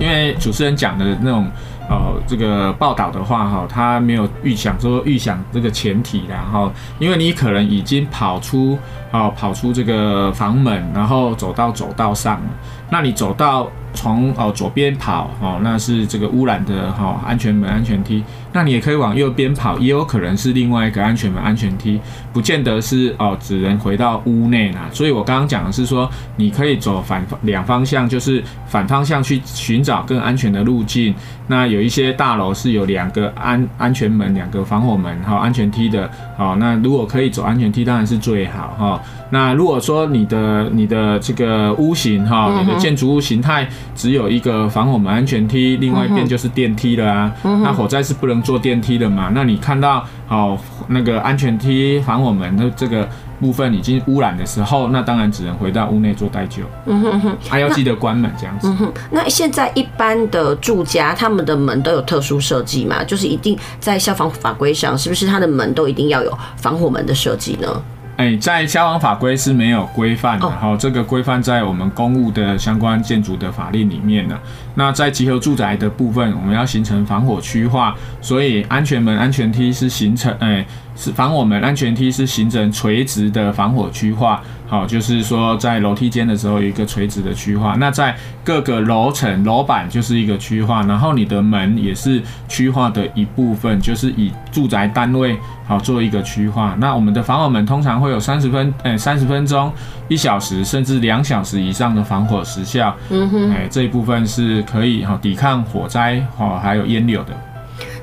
[0.00, 1.46] 因为主持人讲的那种
[1.88, 8.78] 哦这个报道的话哈，他没有预想说预想这个前提，然后因为你可能已经跑出
[9.10, 12.50] 哦跑出这个房门，然后走到走道上了，
[12.92, 13.66] 那你走到。
[13.94, 18.24] 从哦左边跑哦，那是这个污染的哈安全门安全梯。
[18.50, 22.00] 那你也可以往右边跑，也有可能是另外一个安全门安全梯，
[22.32, 24.88] 不见得是哦只能回到屋内啦。
[24.90, 31.14] 所以我刚刚讲的是说，你可以走反两方向，就是反方向去寻找更安全的路径。
[31.46, 36.56] 那有一些大楼是有两个安安全门、两个防火门哈安全梯的哦。
[36.58, 39.02] 那如果可以走安全梯，当然是最好哈。
[39.32, 47.32] 那如果说你的你的这个屋型哈，你的建筑物形态只有一个防火门安全梯，另外一边就是电梯了啊。
[47.42, 49.30] 那火灾是不能坐电梯的嘛？
[49.34, 53.08] 那你看到哦那个安全梯、防火门的这个
[53.40, 56.62] 部分已经污染的时候，那当然只能回到屋内做待救。
[56.84, 58.68] 嗯哼哼，还要记得关门这样子。
[58.68, 63.02] 嗯哼，那现在一般的住家，他们的门都有特殊设计嘛？
[63.02, 67.82] 就是一定在消防法规上，是不是它的门都一定要有防火门的设计呢？
[68.16, 74.38] 哎，在消防法规是没有规范的哈，这个规范在我们公务的相关建筑的法令里面呢。
[74.74, 80.64] 那在集合住宅的部分，我们要形成防火区划，所以安全门、安全梯是形成，哎，
[80.96, 84.42] 是防火门、安全梯是形成垂直的防火区划。
[84.66, 96.74] 好，就是说在楼梯间的时候有一个垂直的区划，那在各个楼层楼板就是一个区划，然后你的门也是区划的一部分，就是以住宅单位好做一个区划。
[96.80, 99.70] 那我们的防火门通常会有三十分，哎，三十分钟、
[100.08, 102.94] 一小时甚至两小时以上的防火时效。
[103.10, 107.32] 嗯哼，哎，这一部分是可以哈抵抗火灾哈还有烟柳的。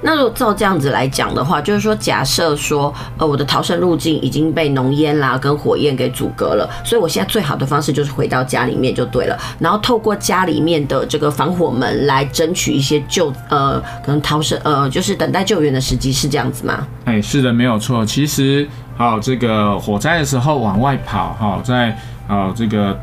[0.02, 16.88] 那如果照这样子来讲的话，就是说，假设说，呃，我的逃生路径已经被浓烟啦跟火焰给阻隔了，所以我现在最好的方式就是回到家里面就对了，然后透过家里面的这个防火门来争取一些救，呃，可能逃生，呃，就是等待救援的时机，是这样子吗？
[17.06, 18.06] 哎，是的，没有错。
[18.06, 22.98] 其实，好，这个火灾的时候往外跑，哈，在，呃，这个。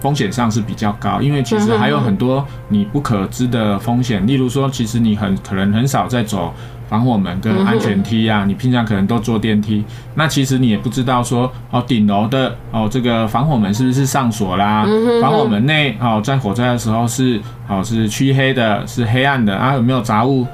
[0.00, 6.54] 风险上是比较高，因为其实还有很多你不可知的风险，例如说，其实你很可能很少在走
[6.88, 9.84] 防火门跟安全梯啊，你平常可能都坐电梯，
[10.14, 14.86] 那其实你也不知道说哦，顶楼的哦这个防火门是不是上锁啦？
[15.20, 20.46] 防火门内哦，在火灾的时候是哦是黢黑的，是黑暗的啊，有没有杂物？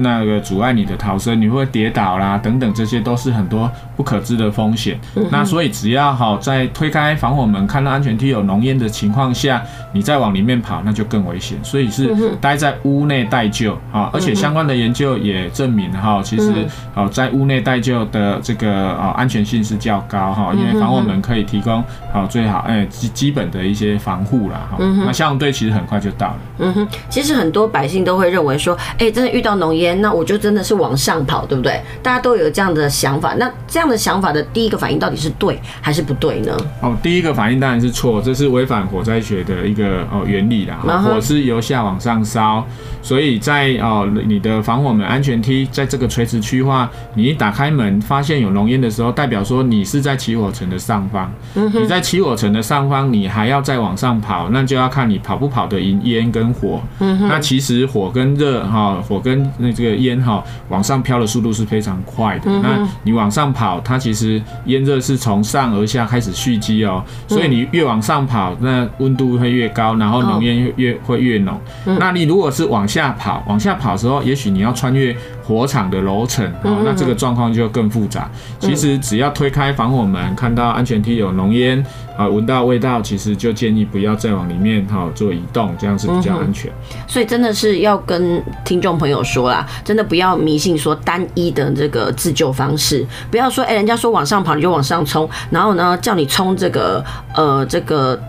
[0.00, 4.98] 那个阻碍你的逃生，你会跌倒啦，等等，这些都是很多不可知的风险。
[5.14, 11.58] 嗯、那所以只要好在推开防火门，看到安全梯有浓烟的情况下，你再往里面跑，那就更危险。
[11.62, 21.82] 所以是待在屋内待救啊，而且相关的研究也证明哈，其实哦在屋内待救的这个呃安全性是较高哈，因为防火门可以提供
[22.12, 24.78] 好最好哎基基本的一些防护啦哈。
[25.04, 26.38] 那消防队其实很快就到了。
[26.58, 29.89] 嗯哼，其实很多百姓都会认为说，哎，真的遇到浓烟。
[29.96, 31.80] 那我就真的是往上跑，对不对？
[32.02, 33.34] 大家都有这样的想法。
[33.34, 36.56] 那这样的想法的第一个反应到底是对还是不对呢？
[36.80, 40.76] 哦，第一个反应当然是错，这是违反火灾学的一个哦原理啦。
[41.02, 42.64] 火是由下往上烧，
[43.00, 51.32] 所以在哦你的防火门安全梯在这个垂直区划，你一打开门发现有浓烟的时候，代表说你是在起火层的上方。
[51.54, 56.80] 你在起火层的上方，你还要再往上跑，那就要看你跑不跑得赢烟跟火。
[56.98, 59.69] 那其实火跟热哈，火跟那。
[59.72, 62.50] 这个烟哈往上飘的速度是非常快的。
[62.62, 71.60] 那你往上跑，它其实烟热是从上而下开始蓄积哦，所以你越往上跑，那温度会越高，然后浓烟越会越浓。
[71.84, 78.30] 那你如果是往下跑，往下跑的时候，也许你要穿越火场的楼层，那这个状况就更复杂。
[78.58, 81.84] 其实只要推开防火门，看到安全梯有浓烟。
[82.20, 86.70] 啊，闻到味道，其实就建议不要再往里面哈做移动，这样是比较安全。
[86.70, 87.00] 嗯。
[87.08, 97.02] 所以真的是要跟听众朋友说啦，真的不要迷信说单一的这个自救方式，不要说哎，人家说往上跑你就往上冲，然后呢叫你冲这个
[97.34, 98.20] 呃这个。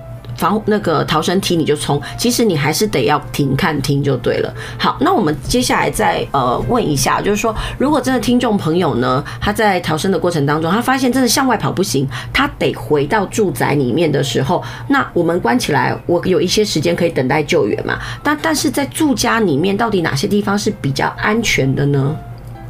[0.42, 4.52] 防那个逃生梯你就冲，其实你还是得要停看听就对了。
[4.80, 18.00] 好，那我们接下来再呃问一下，就是说，如果真的听众朋友呢，他在逃生的过程当中，他发现真的向外跑不行，他得回到住宅里面的时候，那我们关起来，我有一些时间可以等待救援嘛？
[18.24, 22.18] 但但是在住家里面，到底哪些地方是比较安全的呢？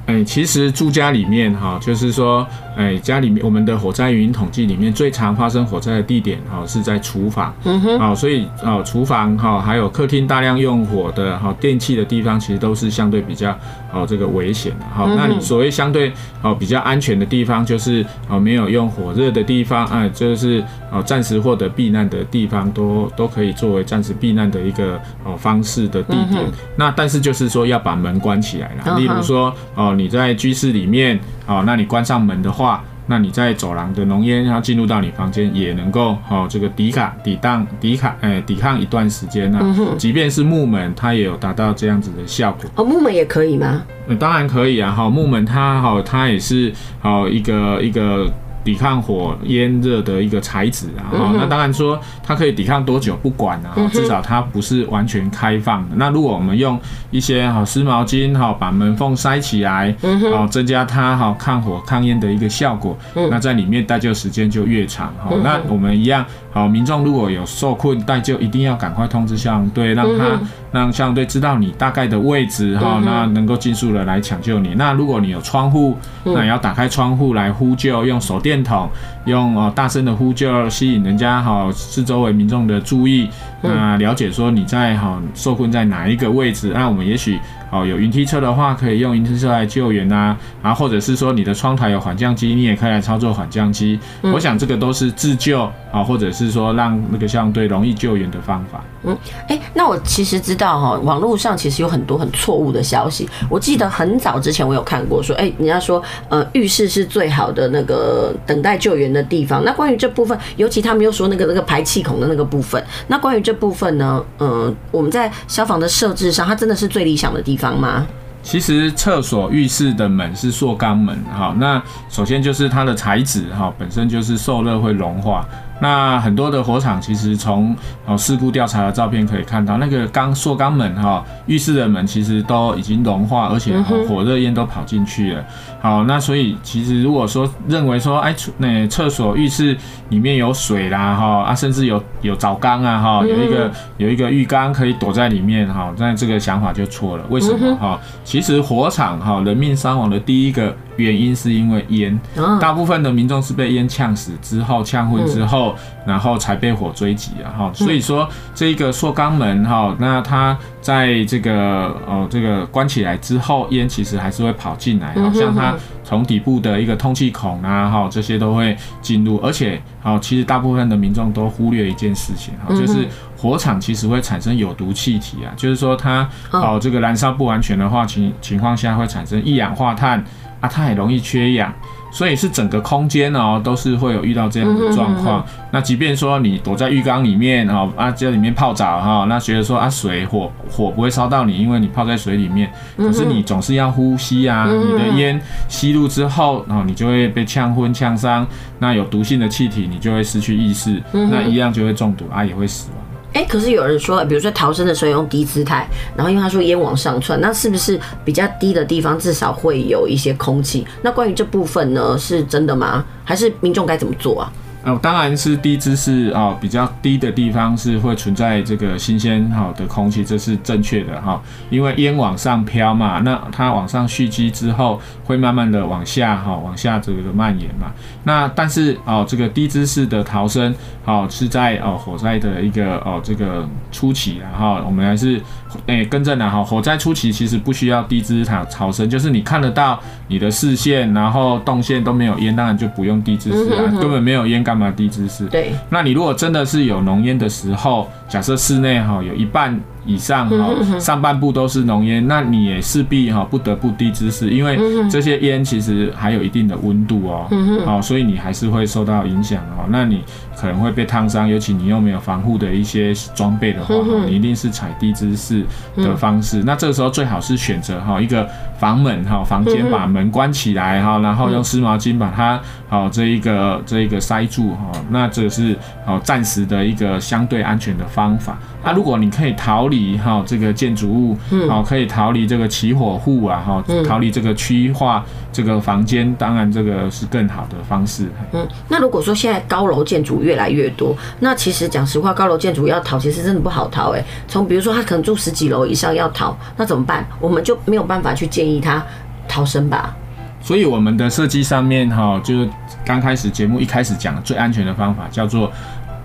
[0.07, 2.45] 哎，其实住家里面哈，就是说。
[2.76, 13.51] 哎，家里面我们的火灾原因统计里面最常发生火灾的地点哈是在厨房，嗯哼，啊，所以啊厨房哈还有客厅大量用火的哈电器的地方，其实都是相对比较
[13.93, 15.05] 哦这个危险的哈。
[15.17, 26.41] 那你所谓相对哦比较安全的地方，就是哦没有用火热的地方，哎，就是哦暂时获得避难的地方，都都可以作为暂时避难的一个哦方式的地点。
[26.78, 32.61] 那但是就是说要把门关起来了，例如说哦你在居室里面哦，那你关上门的话。
[32.62, 39.76] 话，那你在走廊的浓烟，然后进入到你房间，也能够哦，这个抵卡、抵挡、抵卡，哎，抵抗一段时间呢、啊。
[39.80, 42.70] 嗯、即便是木门，它也有达到这样子的效果。
[42.76, 43.82] 哦，木门也可以吗？
[44.07, 44.91] 嗯，当然可以啊。
[44.91, 48.32] 哈，木门它好，它也是好一个一个。
[48.64, 55.95] 抵抗火烟热的一个材质啊，哈，那当然说它可以抵抗多久不管啊，至少它不是完全开放的。
[55.95, 59.95] 那如果我们用一些好湿毛巾哈，把门缝塞起来，
[60.34, 62.97] 哦增加它哈抗火抗烟的一个效果，
[63.30, 65.14] 那在里面待救时间就越长。
[65.18, 70.39] 哈，那我们一样，好，民众如果有受困待救，一定要赶快通知消防队，让他
[70.72, 74.76] 让消防队知道你大概的位置哈，那能够尽速的来抢救你。
[74.76, 78.52] 那如果你有窗户，那也要打开窗户来呼救，用手电。
[78.52, 78.89] 电筒
[79.24, 83.30] 用哦大声的呼救，吸引人家哈四周围民众的注意，
[83.62, 87.39] 那了解说你在哈受困在哪一个位置，那我们也许。
[87.72, 93.97] 哦，有云梯车的话，可以用云梯车来救援啊，然后或者是说你的窗台有缓降机，你也可以来操作缓降机。
[94.24, 98.84] 嗯、我想这个都是自救啊，或者是说让那个相对容易救援的方法。
[99.03, 103.30] 嗯，哎、欸，那我其实知道哈，网络上其实有很多很错误的消息。
[103.49, 109.64] 我记得很早之前我有看过说，哎、欸，人家说呃浴室是最好的那个等待救援的地方。
[109.64, 117.78] 那关于这部分，尤其他们又说那个那个排气孔的那个部分，那关于这这部分呢，嗯、我们在消防的设置上，它真的是最理想的地方。
[117.78, 118.08] 吗？
[118.41, 125.45] 其实厕所、浴室的门是塑钢门，哈，那首先就是它的材质，哈，本身就是受热会融化。
[125.82, 127.76] 那很多的火场其实从
[128.06, 133.76] 哦事故调查的照片可以看到，那个钢塑钢门哈，浴室的门其实都已经融化，而且
[134.08, 135.44] 火热烟都跑进去了。
[135.82, 139.76] 好，那所以其实如果说认为说，哎，那厕所、浴室
[140.10, 147.26] 里面有水啦，哈啊，甚至有有澡缸啊，哈，有一个有一个浴缸可以躲在里面，哈，那这个想法就错了。
[147.30, 147.76] 为什么？
[147.78, 152.18] 哈，其实火场哈人命伤亡的第一个原因是因为烟，
[152.60, 155.76] 大部分的民众是被烟呛死之后呛昏之后，
[156.06, 157.72] 然后才被火追击啊哈。
[157.74, 180.24] 所以说这个塑钢门哈，那它在这个哦这个关起来之后，烟其实还是会跑进来，好像它从底部的一个通气孔啊哈，这些都会进入，而且好其实大部分的民众都忽略一件事情哈，就是火场其实会产生有毒气体啊，就是说它哦这个燃烧不完全的话情情况下会产生一氧化碳。
[180.62, 181.74] 啊，它很容易缺氧，
[182.12, 185.45] 所以是整个空间哦，都是会有遇到这样的状况。
[185.72, 192.72] 那即便说你躲在浴缸里面哦，啊，在里面泡澡哈，那觉得说啊，水火火不会烧到你，因为你泡在水里面。
[192.95, 198.47] 可是你总是要呼吸啊，你的烟吸入之后，然后你就会被呛昏、呛伤。
[198.80, 203.01] 那有毒性的气体，你就会失去意识，那一样就会中毒啊，也会死亡。
[203.34, 210.86] 哎，可是有人说，比如说逃生的时候用低姿态，然后因为他说烟往上窜，那是不是比较低的地方至少会有一些空气？
[211.02, 213.06] 那关于这部分呢，是真的吗？
[213.24, 214.52] 还是民众该怎么做啊？
[214.84, 221.40] 哦，当然是低姿势啊，比较低的地方是会存在这个新鲜好的空气，这是正确的哈。
[221.70, 227.92] 因为烟往上飘嘛，那它往上蓄积之后，会慢慢的往下哈，往下这个蔓延嘛。
[228.24, 230.74] 那但是哦，这个低姿势的逃生，
[231.04, 235.40] 好是在哦火灾的一个哦这个初期然后我们还是
[235.88, 239.99] 诶更正了哈，火灾初期其实不需要低姿塔逃生，就是你看得到
[240.30, 244.61] 你的视线，然后动线都没有烟，当然就不用低姿势啊，根本没有烟。
[244.61, 245.47] 干嘛低姿势？
[245.47, 249.76] 对，那你如果真的是有浓烟的时候，假设室内哈有一半
[250.06, 254.80] 以上哈，上半部都是浓烟，那你也势必哈不得不低姿势，因为
[255.10, 257.47] 这些烟其实还有一定的温度哦，
[257.86, 259.86] 好，所以你还是会受到影响哦。
[259.89, 260.24] 那你
[260.58, 263.93] 可能会被烫伤，尤其你又没有防护的一些装备的话，
[264.26, 265.64] 你一定是踩低姿势
[265.97, 266.64] 的方式。
[266.64, 268.47] 那这个时候最好是选择哈一个
[268.80, 274.91] 房门哈，房间把门关起来哈，然后用湿毛巾把它好这一个这一个塞住哈。
[275.10, 278.58] 那这是好暂时的一个相对安全的方法。
[278.84, 285.24] 那如果你可以逃离哈这个建筑物，嗯好可以逃离这个起火户啊哈，逃离这个区化
[285.54, 288.26] 这个房间，当然这个是更好的方式。
[288.54, 294.26] 嗯，那如果说现在高楼建筑越来越多，那其实讲实话，高楼建筑要逃，其实真的不好逃哎。
[294.48, 297.24] 从比如说他可能住十几楼以上要逃，那怎么办？
[297.39, 299.06] 我们就没有办法去建议他
[299.48, 300.16] 逃生吧。
[300.64, 302.70] 所以我们的设计上面哈，就是
[303.06, 305.72] 刚开始节目一开始讲最安全的方法叫做。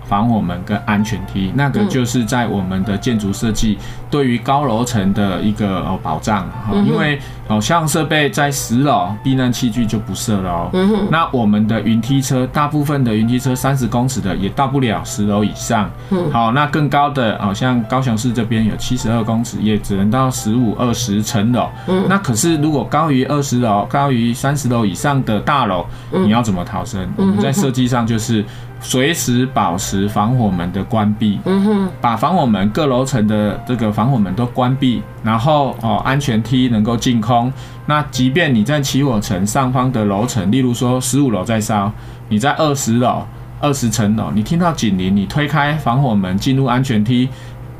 [0.07, 3.77] 防火门跟安全梯，那个就是在我们的建筑设计
[4.09, 11.07] 对于高楼层的一个呃保障哈，因为哦像设备在十楼，避难器具就不设了哦。
[11.11, 15.89] 那我们的云梯车，大部分的云梯车三十公尺的也到不了十楼以上。
[16.31, 21.69] 好，那更高的好像高雄市这边有七十二公尺，也只能到十五二十层楼。
[22.07, 27.07] 那可是如果高于二十楼、高于三十楼以上的大楼，你要怎么逃生？
[27.17, 28.45] 我们在设计上就是。
[28.79, 37.51] 随时保持防火门的关闭，嗯哼，把防火门各楼层的这个防火门都关闭，然后哦，安全梯能够净空。
[37.85, 41.91] 那即便你在起火层上方的楼层，例如说十五楼在烧，
[42.29, 43.25] 你在二十楼、
[43.59, 47.27] 二十层楼，你听到警铃，你推开防火门进入安全梯。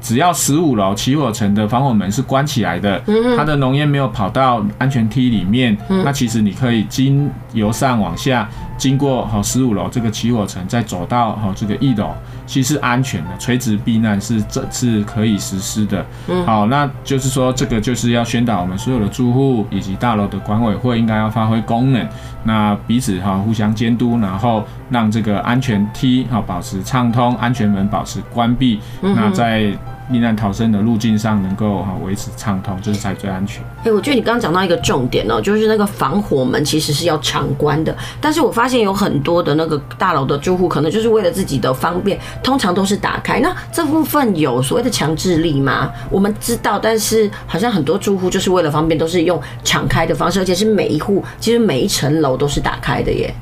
[0.08, 3.03] 只要十五楼起火层的防火门是关起来的，
[3.36, 8.47] 它的浓烟没有跑到安全梯里面，那其实你可以经由上往下，
[8.78, 12.12] 经过好十五楼这个起火层，再走到好这个一楼，
[12.45, 16.05] 其实是安全的，垂直避难是这次可以实施的。
[16.45, 22.08] 好，那就是说这个就是要宣导我们所有的住户以及大楼的管委会应该要发挥功能，
[22.45, 29.74] 那彼此哈互相监督，然后让这个安全梯哈保持畅通，安全门保持关闭，那在。
[30.12, 33.62] 避难逃生的路径上能够哈维持畅通，这是才最安全。
[33.84, 37.95] 哎，我觉得你刚刚讲到一个重点哦，就是那个防火门其实是要常关的。
[38.22, 43.39] 但是我发现有很多的那个大楼的住户，可能就是为了自己的方便，通常都是打开。
[43.39, 45.91] 那这部分有所谓的强制力吗？
[46.10, 53.34] 我们知道，但是好像很多住户就是为了方便，都是用敞开的方式，而且是每一户其实每一层楼都是打开的耶。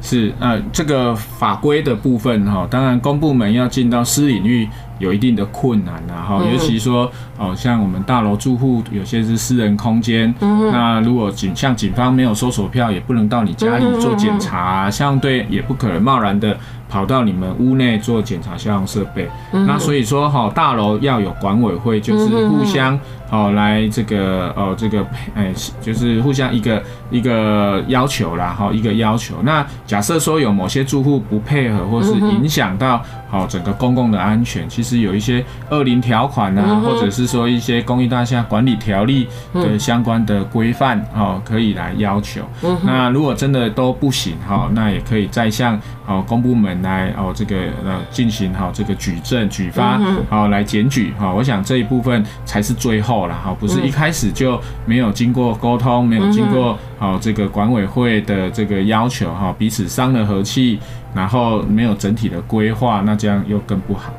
[0.00, 4.68] 是呃，这个法规的部分哈，当然公部门要进到私领域。
[4.98, 16.56] 有一定的困难然后尤其说哦，像我们大楼住户有些是私人空间，那如果警像警方没有搜索票，也不能到你家里做检查，相对也不可能贸然的
[16.88, 19.28] 跑到你们屋内做检查消防设备。
[19.52, 22.98] 那所以说哈，大楼要有管委会，就是互相
[23.30, 29.36] 哦来这个哦这个哎，就是互相一个一个要求啦哈，一个要求。
[29.42, 34.94] 那假设说有某些住户不配合，或是影响到好整个公共的安全，其实。
[35.04, 42.40] 有一些二零条款啊，或者是说一些公益大厦管理条例的相关的规范哦，可以来要求。
[42.84, 51.32] 那如果真的都不行哈，那也可以再向哦公部门来哦这个呃进行好这个举证举发好来检举哈。
[51.32, 60.78] 我想这一部分才是最后了哈，不是一开始就没有经过沟通，没有经过好这个管委会的这个要求哈，彼此伤了和气，
[61.14, 64.12] 然后没有整体的规划，那这样又更不好。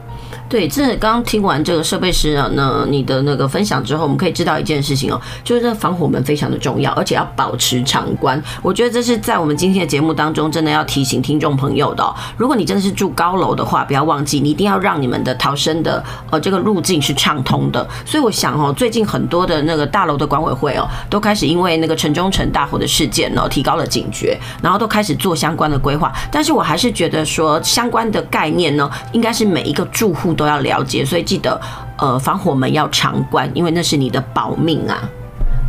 [0.47, 8.41] 对，这刚刚听完这个设备师啊，那你的那个分享之后，我们可以知道一件事情哦，就是这防火门非常的重要，而且要保持常关。
[8.61, 12.13] 我觉得这是在我们今天的节目当中，真的要提醒听众朋友的哦。
[12.37, 17.85] 如果你真的是住高楼的话，不要忘记，你一定要让你们的逃生的呃这个路径是畅通的。
[18.05, 26.13] 所以我想哦，最近很多的那个大楼的管委会哦，都开始因为那个城中城大火的事件哦，提高了警觉，然后都开始做相关的规划。
[26.31, 30.34] 但是我还是觉得说，相关的概念呢，应该是每一个住户。
[30.35, 31.59] 都要了解，所以记得，
[31.97, 35.01] 呃，防火门要常关，因为那是你的保命啊。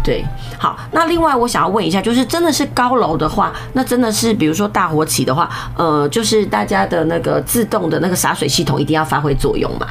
[0.04, 0.24] 对，
[0.56, 9.86] 好，那另外我想要问一下，就是真的是高楼的话，那真的是比如说大火起的话，呃，就是大家的那个自动的那个洒水系统一定要发挥作用嘛？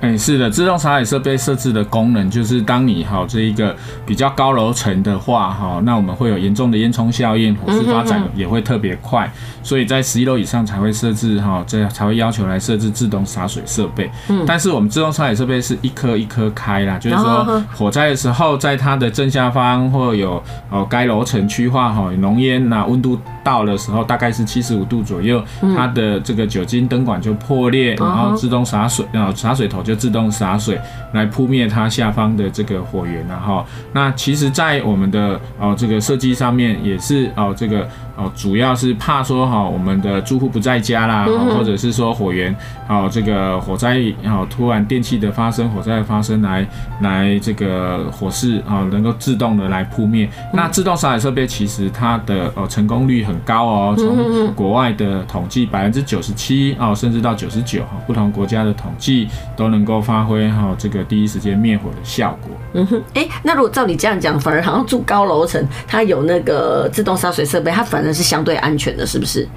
[0.00, 3.76] 哎，是的，自动洒水设备设置的功能就是，当你哈这一个
[4.06, 9.30] 比较高楼层的话，哈，那我们会有严重的烟囱效应，火势发展也会特别快，
[9.62, 14.10] 所以在十一楼以上才会设置哈，这才会要求来设置自动洒水设备。
[14.28, 25.44] 嗯，但是我们自动洒水设备是一颗一颗开啦，就是说火灾的时候，在它的正下方或有哦该楼层区划哈浓烟那温度到的时候，大概是七十五度左右，
[25.76, 29.89] 它的这个酒精灯管就破裂，然后自动洒水，然后洒水头就。
[29.90, 30.80] 就自动洒水
[31.12, 37.88] 来扑灭它下方的这个火源，然后那其实，在我们的哦这个设计上面也是哦这个。
[38.20, 42.54] 哦，主要是怕说哈，我们的住户不在家啦，或者是说火源，
[42.86, 46.66] 哦，这个火灾，哦，突然电器的发生，火灾的发生，来
[47.00, 50.28] 来这个火势啊，能够自动的来扑灭。
[50.52, 62.50] 那自动洒水设备其实它的哦成功率很高哦，从国外的统计百分之九十七哦，甚至到九十九哈，不同国家的统计都能够发挥哈这个第一时间灭火的效果。
[62.74, 68.09] 嗯哼，哎，那如果照你这样讲，反而好像住高楼层，它有那个自动洒水设备，它反而。
[68.12, 69.48] 是相对安全的，是不是？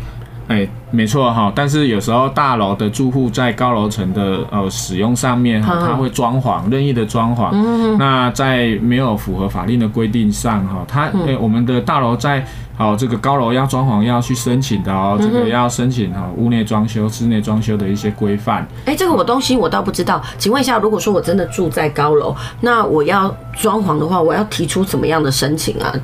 [0.49, 1.49] 哎、欸，没错哈。
[1.55, 7.49] 但是有时候大楼的住户在高楼层的呃使用上面，他会装潢任意的装潢。
[7.53, 12.45] 嗯，那在没有符合法令的规定上哈，他哎、欸，我们的大楼在
[12.75, 18.67] 好这个高楼要装潢要去申请的哦，这个要申请哈屋内装修、室内装修的一些规范。
[18.83, 25.95] 哎、欸，这个我东西我倒不知道，请问一下，如果说我真的住在高楼，那我要装潢的话，我要提出怎么样的申请啊？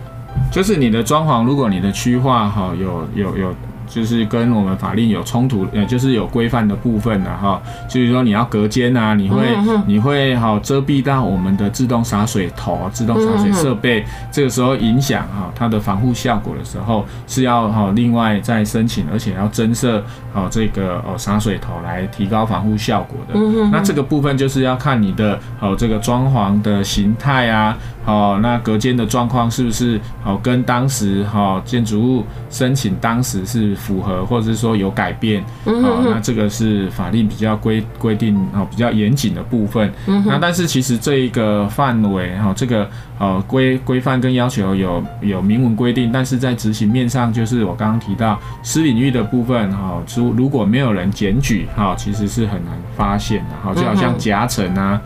[0.52, 3.56] 就是你的装潢，如果你的区划哈有有有。
[3.92, 7.60] 就是跟我们法令有冲突，呃，就是有规范的部分的哈。
[7.90, 9.48] 就是说你要隔间啊，你会
[9.88, 23.40] 你会好遮蔽到我们的自动洒水头、自动洒水设备，这个时候影响哈它的防护效果的时候，是要哈另外再申请，而且要增设好这个哦洒水头来提高防护效果的。
[23.72, 27.76] 那这个部分就是要看你的哦这个装潢的形态啊，
[28.10, 33.76] 哦那隔间的状况是不是哦跟当时哈建筑物申请当时是。
[33.89, 39.91] 符合或者是说有改变，哦，那这个是法令比较规规定哦比较严谨的部分。
[40.26, 42.89] 那但是其实这一个范围哈，这个
[43.20, 55.00] 呃规规范跟要求有有明文规定，但是在执行面上，就是我刚刚提到私领域的部分哈，如如果没有人检举哈，其实是很难发现的哈，就好像夹层啊，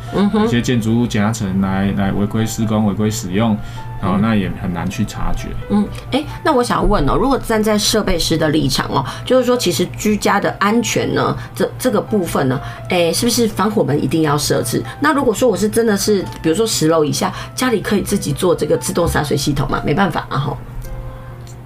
[0.46, 3.58] 一些建筑物夹层来来违规施工、违规使用。
[4.04, 5.48] 哦，那也很难去察觉。
[5.70, 14.84] 嗯，哎、欸，那我想问哦，如果站在设备师的立场哦，就是说，其实居家的安全呢，这这个部分呢，哎、欸，是不是防火门一定要设置？
[15.00, 19.82] 那如果说我是真的是，比如说十楼以下，家里可以自己做这个自动洒水系统吗？
[19.86, 20.58] 没办法啊，哈。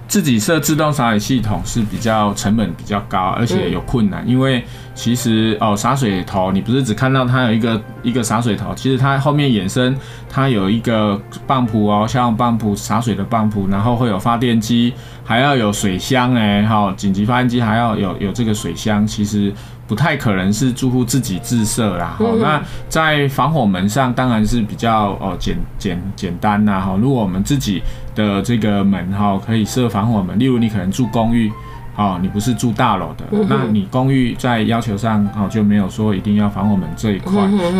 [0.08, 9.94] 自己设自动洒水系统是比较成本比较高，而且有困难，因为其实哦，洒水头你不是只看到它有一个一个洒水头，其实它后面衍生
[10.28, 19.52] 它有一个泵浦哦，像泵浦洒水的泵浦，然后会有发电机，还要有水箱哎，哈，紧急发电机还要有有这个水箱，其实。
[19.88, 22.40] 不太可能是住户自己自设啦，好、嗯。
[22.40, 26.96] 那在防火门上当然是比较哦简简简单啦，哈。
[27.00, 27.82] 如果我们自己
[28.14, 31.50] 的这个门哈可以设防火门，例如你可能住公寓。
[31.98, 37.32] 哦，你不是住大楼的，那你公寓在要求上哦就没有说一定要防火门这一块。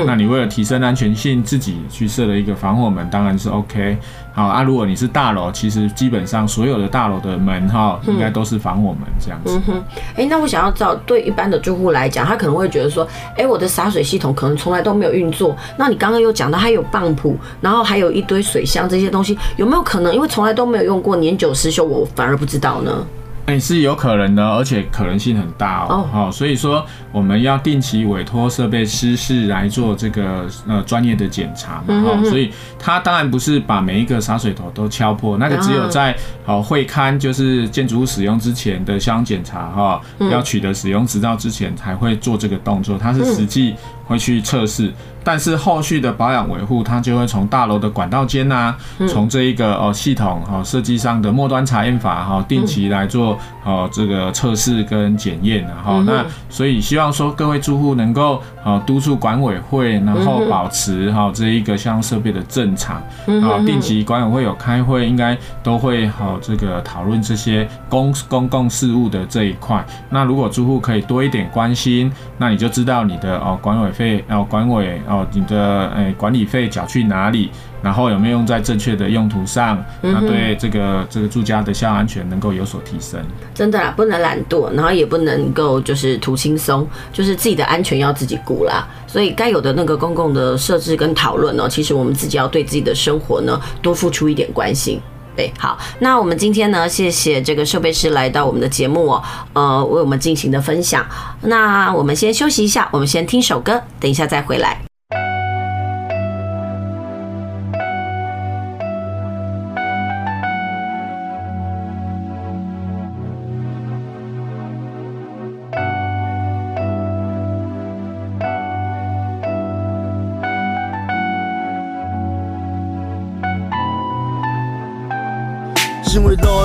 [0.04, 3.96] 那你为了提升安全性，自己去设了一个防火门，当然是 OK。
[4.32, 9.56] 好啊，如果你是大楼，其实基本上所有的大楼的门哈，应该都是防火门这样子。
[9.56, 9.84] 嗯哼，
[10.16, 13.06] 哎，那我想要知道，对一般的住户来讲，他可能会觉得说，
[13.36, 15.56] 哎，我的洒水系统可能从来都没有运作。
[15.76, 23.06] 那你刚刚又讲到，还有泵浦，然后还有一堆水箱这些东西，有没有可能因为从来都没有用过，年久失修，我反而不知道呢？
[23.52, 26.06] 也是有可能的，而且可能性很大哦。
[26.12, 26.28] 好、oh.
[26.28, 31.84] 哦，所以说我们要定期委托设备师是来做这个呃专业的检查嘛。
[31.86, 32.26] 哈、mm -hmm.
[32.26, 40.34] 哦，所以他当然不是把每一个洒水头都敲破，那个只有在好会勘，就是建筑物使用之前的消防检查哈、哦，mm -hmm.
[40.34, 42.98] 要取得使用执照之前才会做这个动作。
[42.98, 43.74] 他是实际
[44.04, 44.92] 会去测试。
[45.28, 48.74] 但是后续的保养维护，它就会从大楼的管道间呐，
[49.06, 62.96] 从这一个哦系统哦设计上的末端查验法哈，定期来做哦这个测试跟检验然后那所以希望说各位住户能够啊督促管委会，然后保持哈这一个相关设备的正常
[63.42, 69.84] 啊，定期管委会有开会，应该都会好这个讨论这些公公共事务的这一块。
[70.08, 75.17] 那如果住户可以多一点关心，那你就知道你的哦管委费哦管委哦。
[75.32, 77.50] 你的诶管理费缴去哪里？
[77.80, 79.80] 然后有没有用在正确的用途上？
[80.00, 83.20] 那对这个这个住家的消防安全能够有所提升。
[83.54, 88.84] 真的啦，不能懒惰，然后也不能够就是图轻松，就是自己的安全要自己顾啦。
[89.06, 95.00] 所以该有的那个公共的设置跟讨论呢，其实我们自己要对自己的生活呢多付出一点关心。
[95.36, 101.06] 对，好，那我们今天呢，谢谢这个设备师来到我们的节目哦，呃，为我们进行的分享。
[101.42, 104.87] 那我们先休息一下，我们先听首歌，等一下再回来。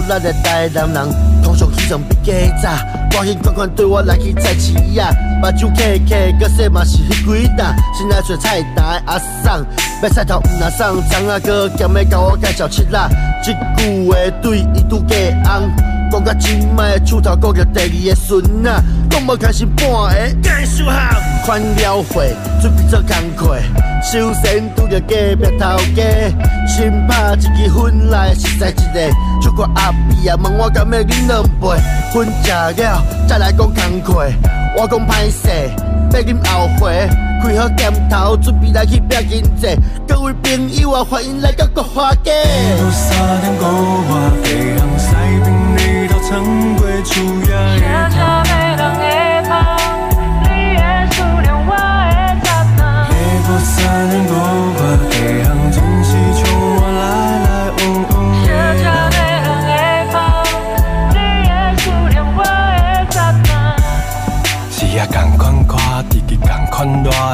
[0.08, 1.10] 咱的台南人，
[1.44, 2.32] 通常起床比鸡
[2.62, 2.70] 早，
[3.10, 5.10] 赶紧款款对我来去菜市啊，
[5.42, 9.66] 目睭开开，个说嘛是迄几档，先来找菜单的阿桑，
[10.02, 13.10] 买菜头毋若送，张阿哥咸要甲我介绍七仔，
[13.44, 15.70] 这句话对伊拄加红，
[16.14, 23.58] 讲到今卖厝头顾着第二个孙仔，讲无开心半个，介绍下，款了会，准备做工课，
[24.04, 26.04] 首先拄着隔壁头家，
[26.68, 29.12] 先拍一支烟来实在一个，
[29.42, 31.82] 出国阿伯啊问我敢要饮两杯，
[32.14, 34.32] 粉食了再来讲工课，
[34.78, 35.50] 我讲歹势，
[36.12, 37.10] 要饮后悔，
[37.42, 39.68] 开好镜头准备来去拼经济，
[40.08, 42.32] 各位朋友啊欢迎来到国华街。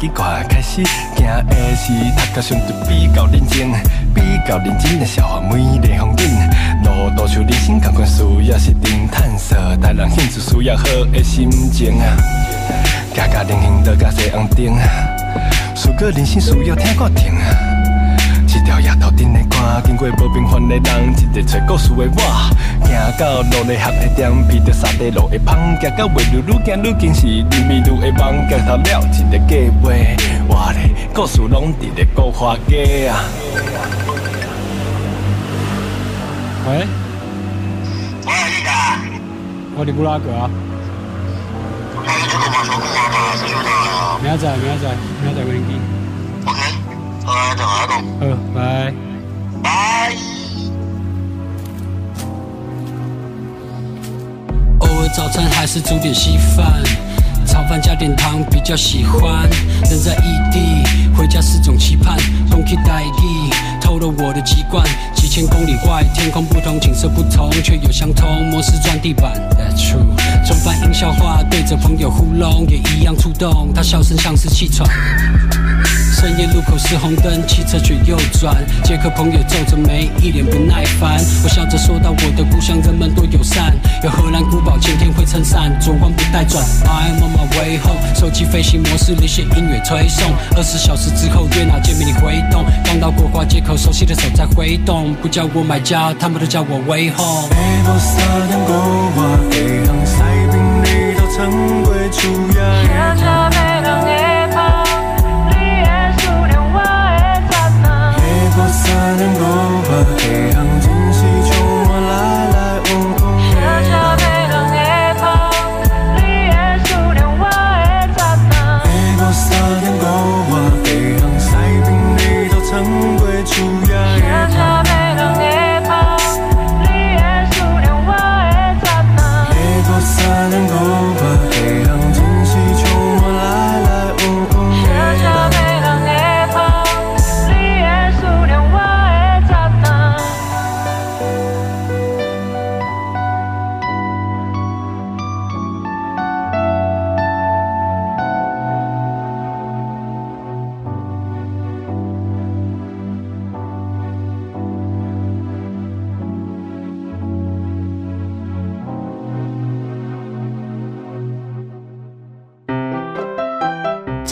[0.00, 3.70] 已经快开始行的是，读甲相对比较认真，
[4.14, 6.26] 比较认真的消化美丽风景。
[6.84, 12.16] 路途像人生同款，需要是定探索，带人兴趣需要好的心情啊。
[13.14, 14.74] 家家人行道甲西红灯，
[15.84, 17.69] 如果人生需要听歌听。
[19.00, 22.20] 头顶的光，经过无平凡的人，一个找故事的我，
[22.86, 30.14] 行到路的合的点，披着沙地路的芳，行到未路愈行愈近，是迷迷路的梦，走到了一个街尾，
[30.46, 30.78] 我的
[31.14, 33.24] 故事拢伫咧古花街啊。
[36.68, 36.86] 喂？
[38.26, 39.00] 我系依家。
[39.76, 40.50] 我哋布拉格啊。
[44.22, 44.84] 明仔，明仔，
[45.24, 46.79] 明仔，我哋。
[47.30, 48.02] 好，等下讲。
[48.02, 48.92] 好，拜
[49.62, 50.12] 拜。
[54.80, 56.82] 偶尔早餐还是煮点稀饭，
[57.46, 59.48] 炒饭加点汤比较喜欢。
[59.88, 60.84] 人在异地，
[61.16, 62.16] 回家是种期盼。
[62.50, 64.84] 空气代替，偷了我的习惯。
[65.14, 68.44] 几千公里外，天空不同，景色不同，却有相同。
[68.50, 70.04] 模式转地板，That's true。
[70.44, 73.72] 中反应笑话，对着朋友糊弄，也一样触动。
[73.72, 74.90] 他笑声像是气喘。
[76.10, 78.56] 深夜路口是红灯，汽车却右转。
[78.84, 81.18] 杰克朋友皱着眉，一脸不耐烦。
[81.42, 83.74] 我笑着说到我的故乡，人们多友善。
[84.02, 86.62] 有荷兰古堡，晴天会撑伞，左弯不带转。
[86.84, 90.30] I'm on my way home，手机飞行模式，那些音乐推送。
[90.56, 92.08] 二十小时之后约哪见面？
[92.08, 92.64] 你回动。
[92.84, 95.14] 刚到国华街口，熟悉的手在挥动。
[95.22, 97.48] 不叫我买家，他们都叫我 way home。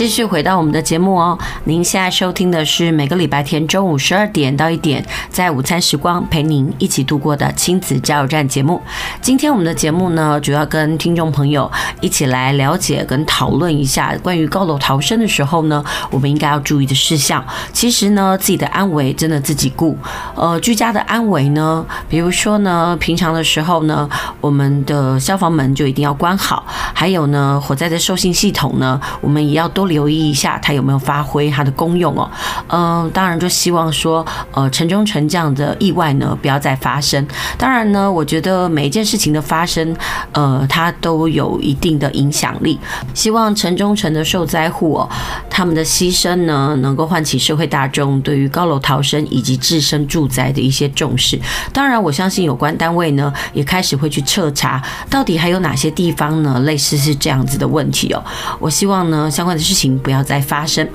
[0.09, 8.80] 继续回到我们的节目哦，您现在收听的是每个礼拜天中午十二点到一点，在午餐时光陪您一起度过的亲子加油站节目。
[9.20, 17.44] 今天我们的节目呢，主要跟听众朋友一起来了解跟讨论一下关于高楼逃生的时候呢，我们应该要注意的事项。
[17.74, 19.94] 其实呢，自己的安危真的自己顾。
[20.34, 24.09] 呃，居家的安危呢，比如说呢，平常的时候呢，
[24.40, 29.86] 我们的消防门就一定要关好，还有呢，火灾的受信系统呢，我们也要多。
[29.88, 32.30] 留留意一下它有没有发挥它的功用哦，
[32.68, 37.26] 嗯，当然就希望说，呃，城中城这样的意外呢不要再发生。
[37.59, 39.96] 当然呢，我觉得每一件事情的发生，
[40.32, 42.78] 呃，它都有一定的影响力。
[43.12, 45.09] 希望城中城的受灾户哦，
[45.51, 51.36] 他们的牺牲呢，能够唤起社会大众对于高楼逃生以及自身住宅的一些重视。
[51.72, 54.80] 当然，我相信有关单位呢也开始会去彻查，
[55.11, 58.22] 到底还有哪些地方呢类似是这样子的问题哦。
[58.61, 59.78] 我希望呢相关的事。
[59.78, 60.86] 情不要再发生。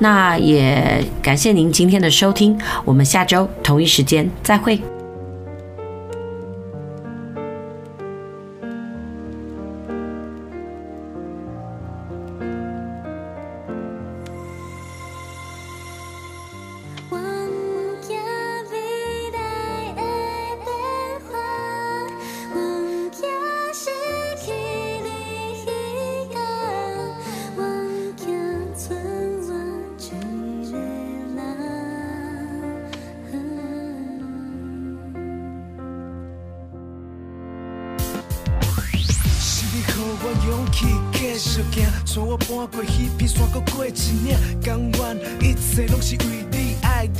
[0.00, 4.82] 那也感谢您今天的收听，我们下周同一时间再会。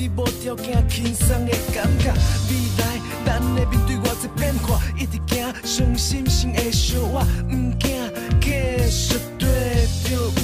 [0.08, 2.12] 无条件轻松的感觉。
[2.48, 7.90] 未来咱会面对偌济变化，一直行，相心心会笑我，不惊
[8.40, 8.50] 继
[8.90, 9.48] 续追
[10.04, 10.41] 跌。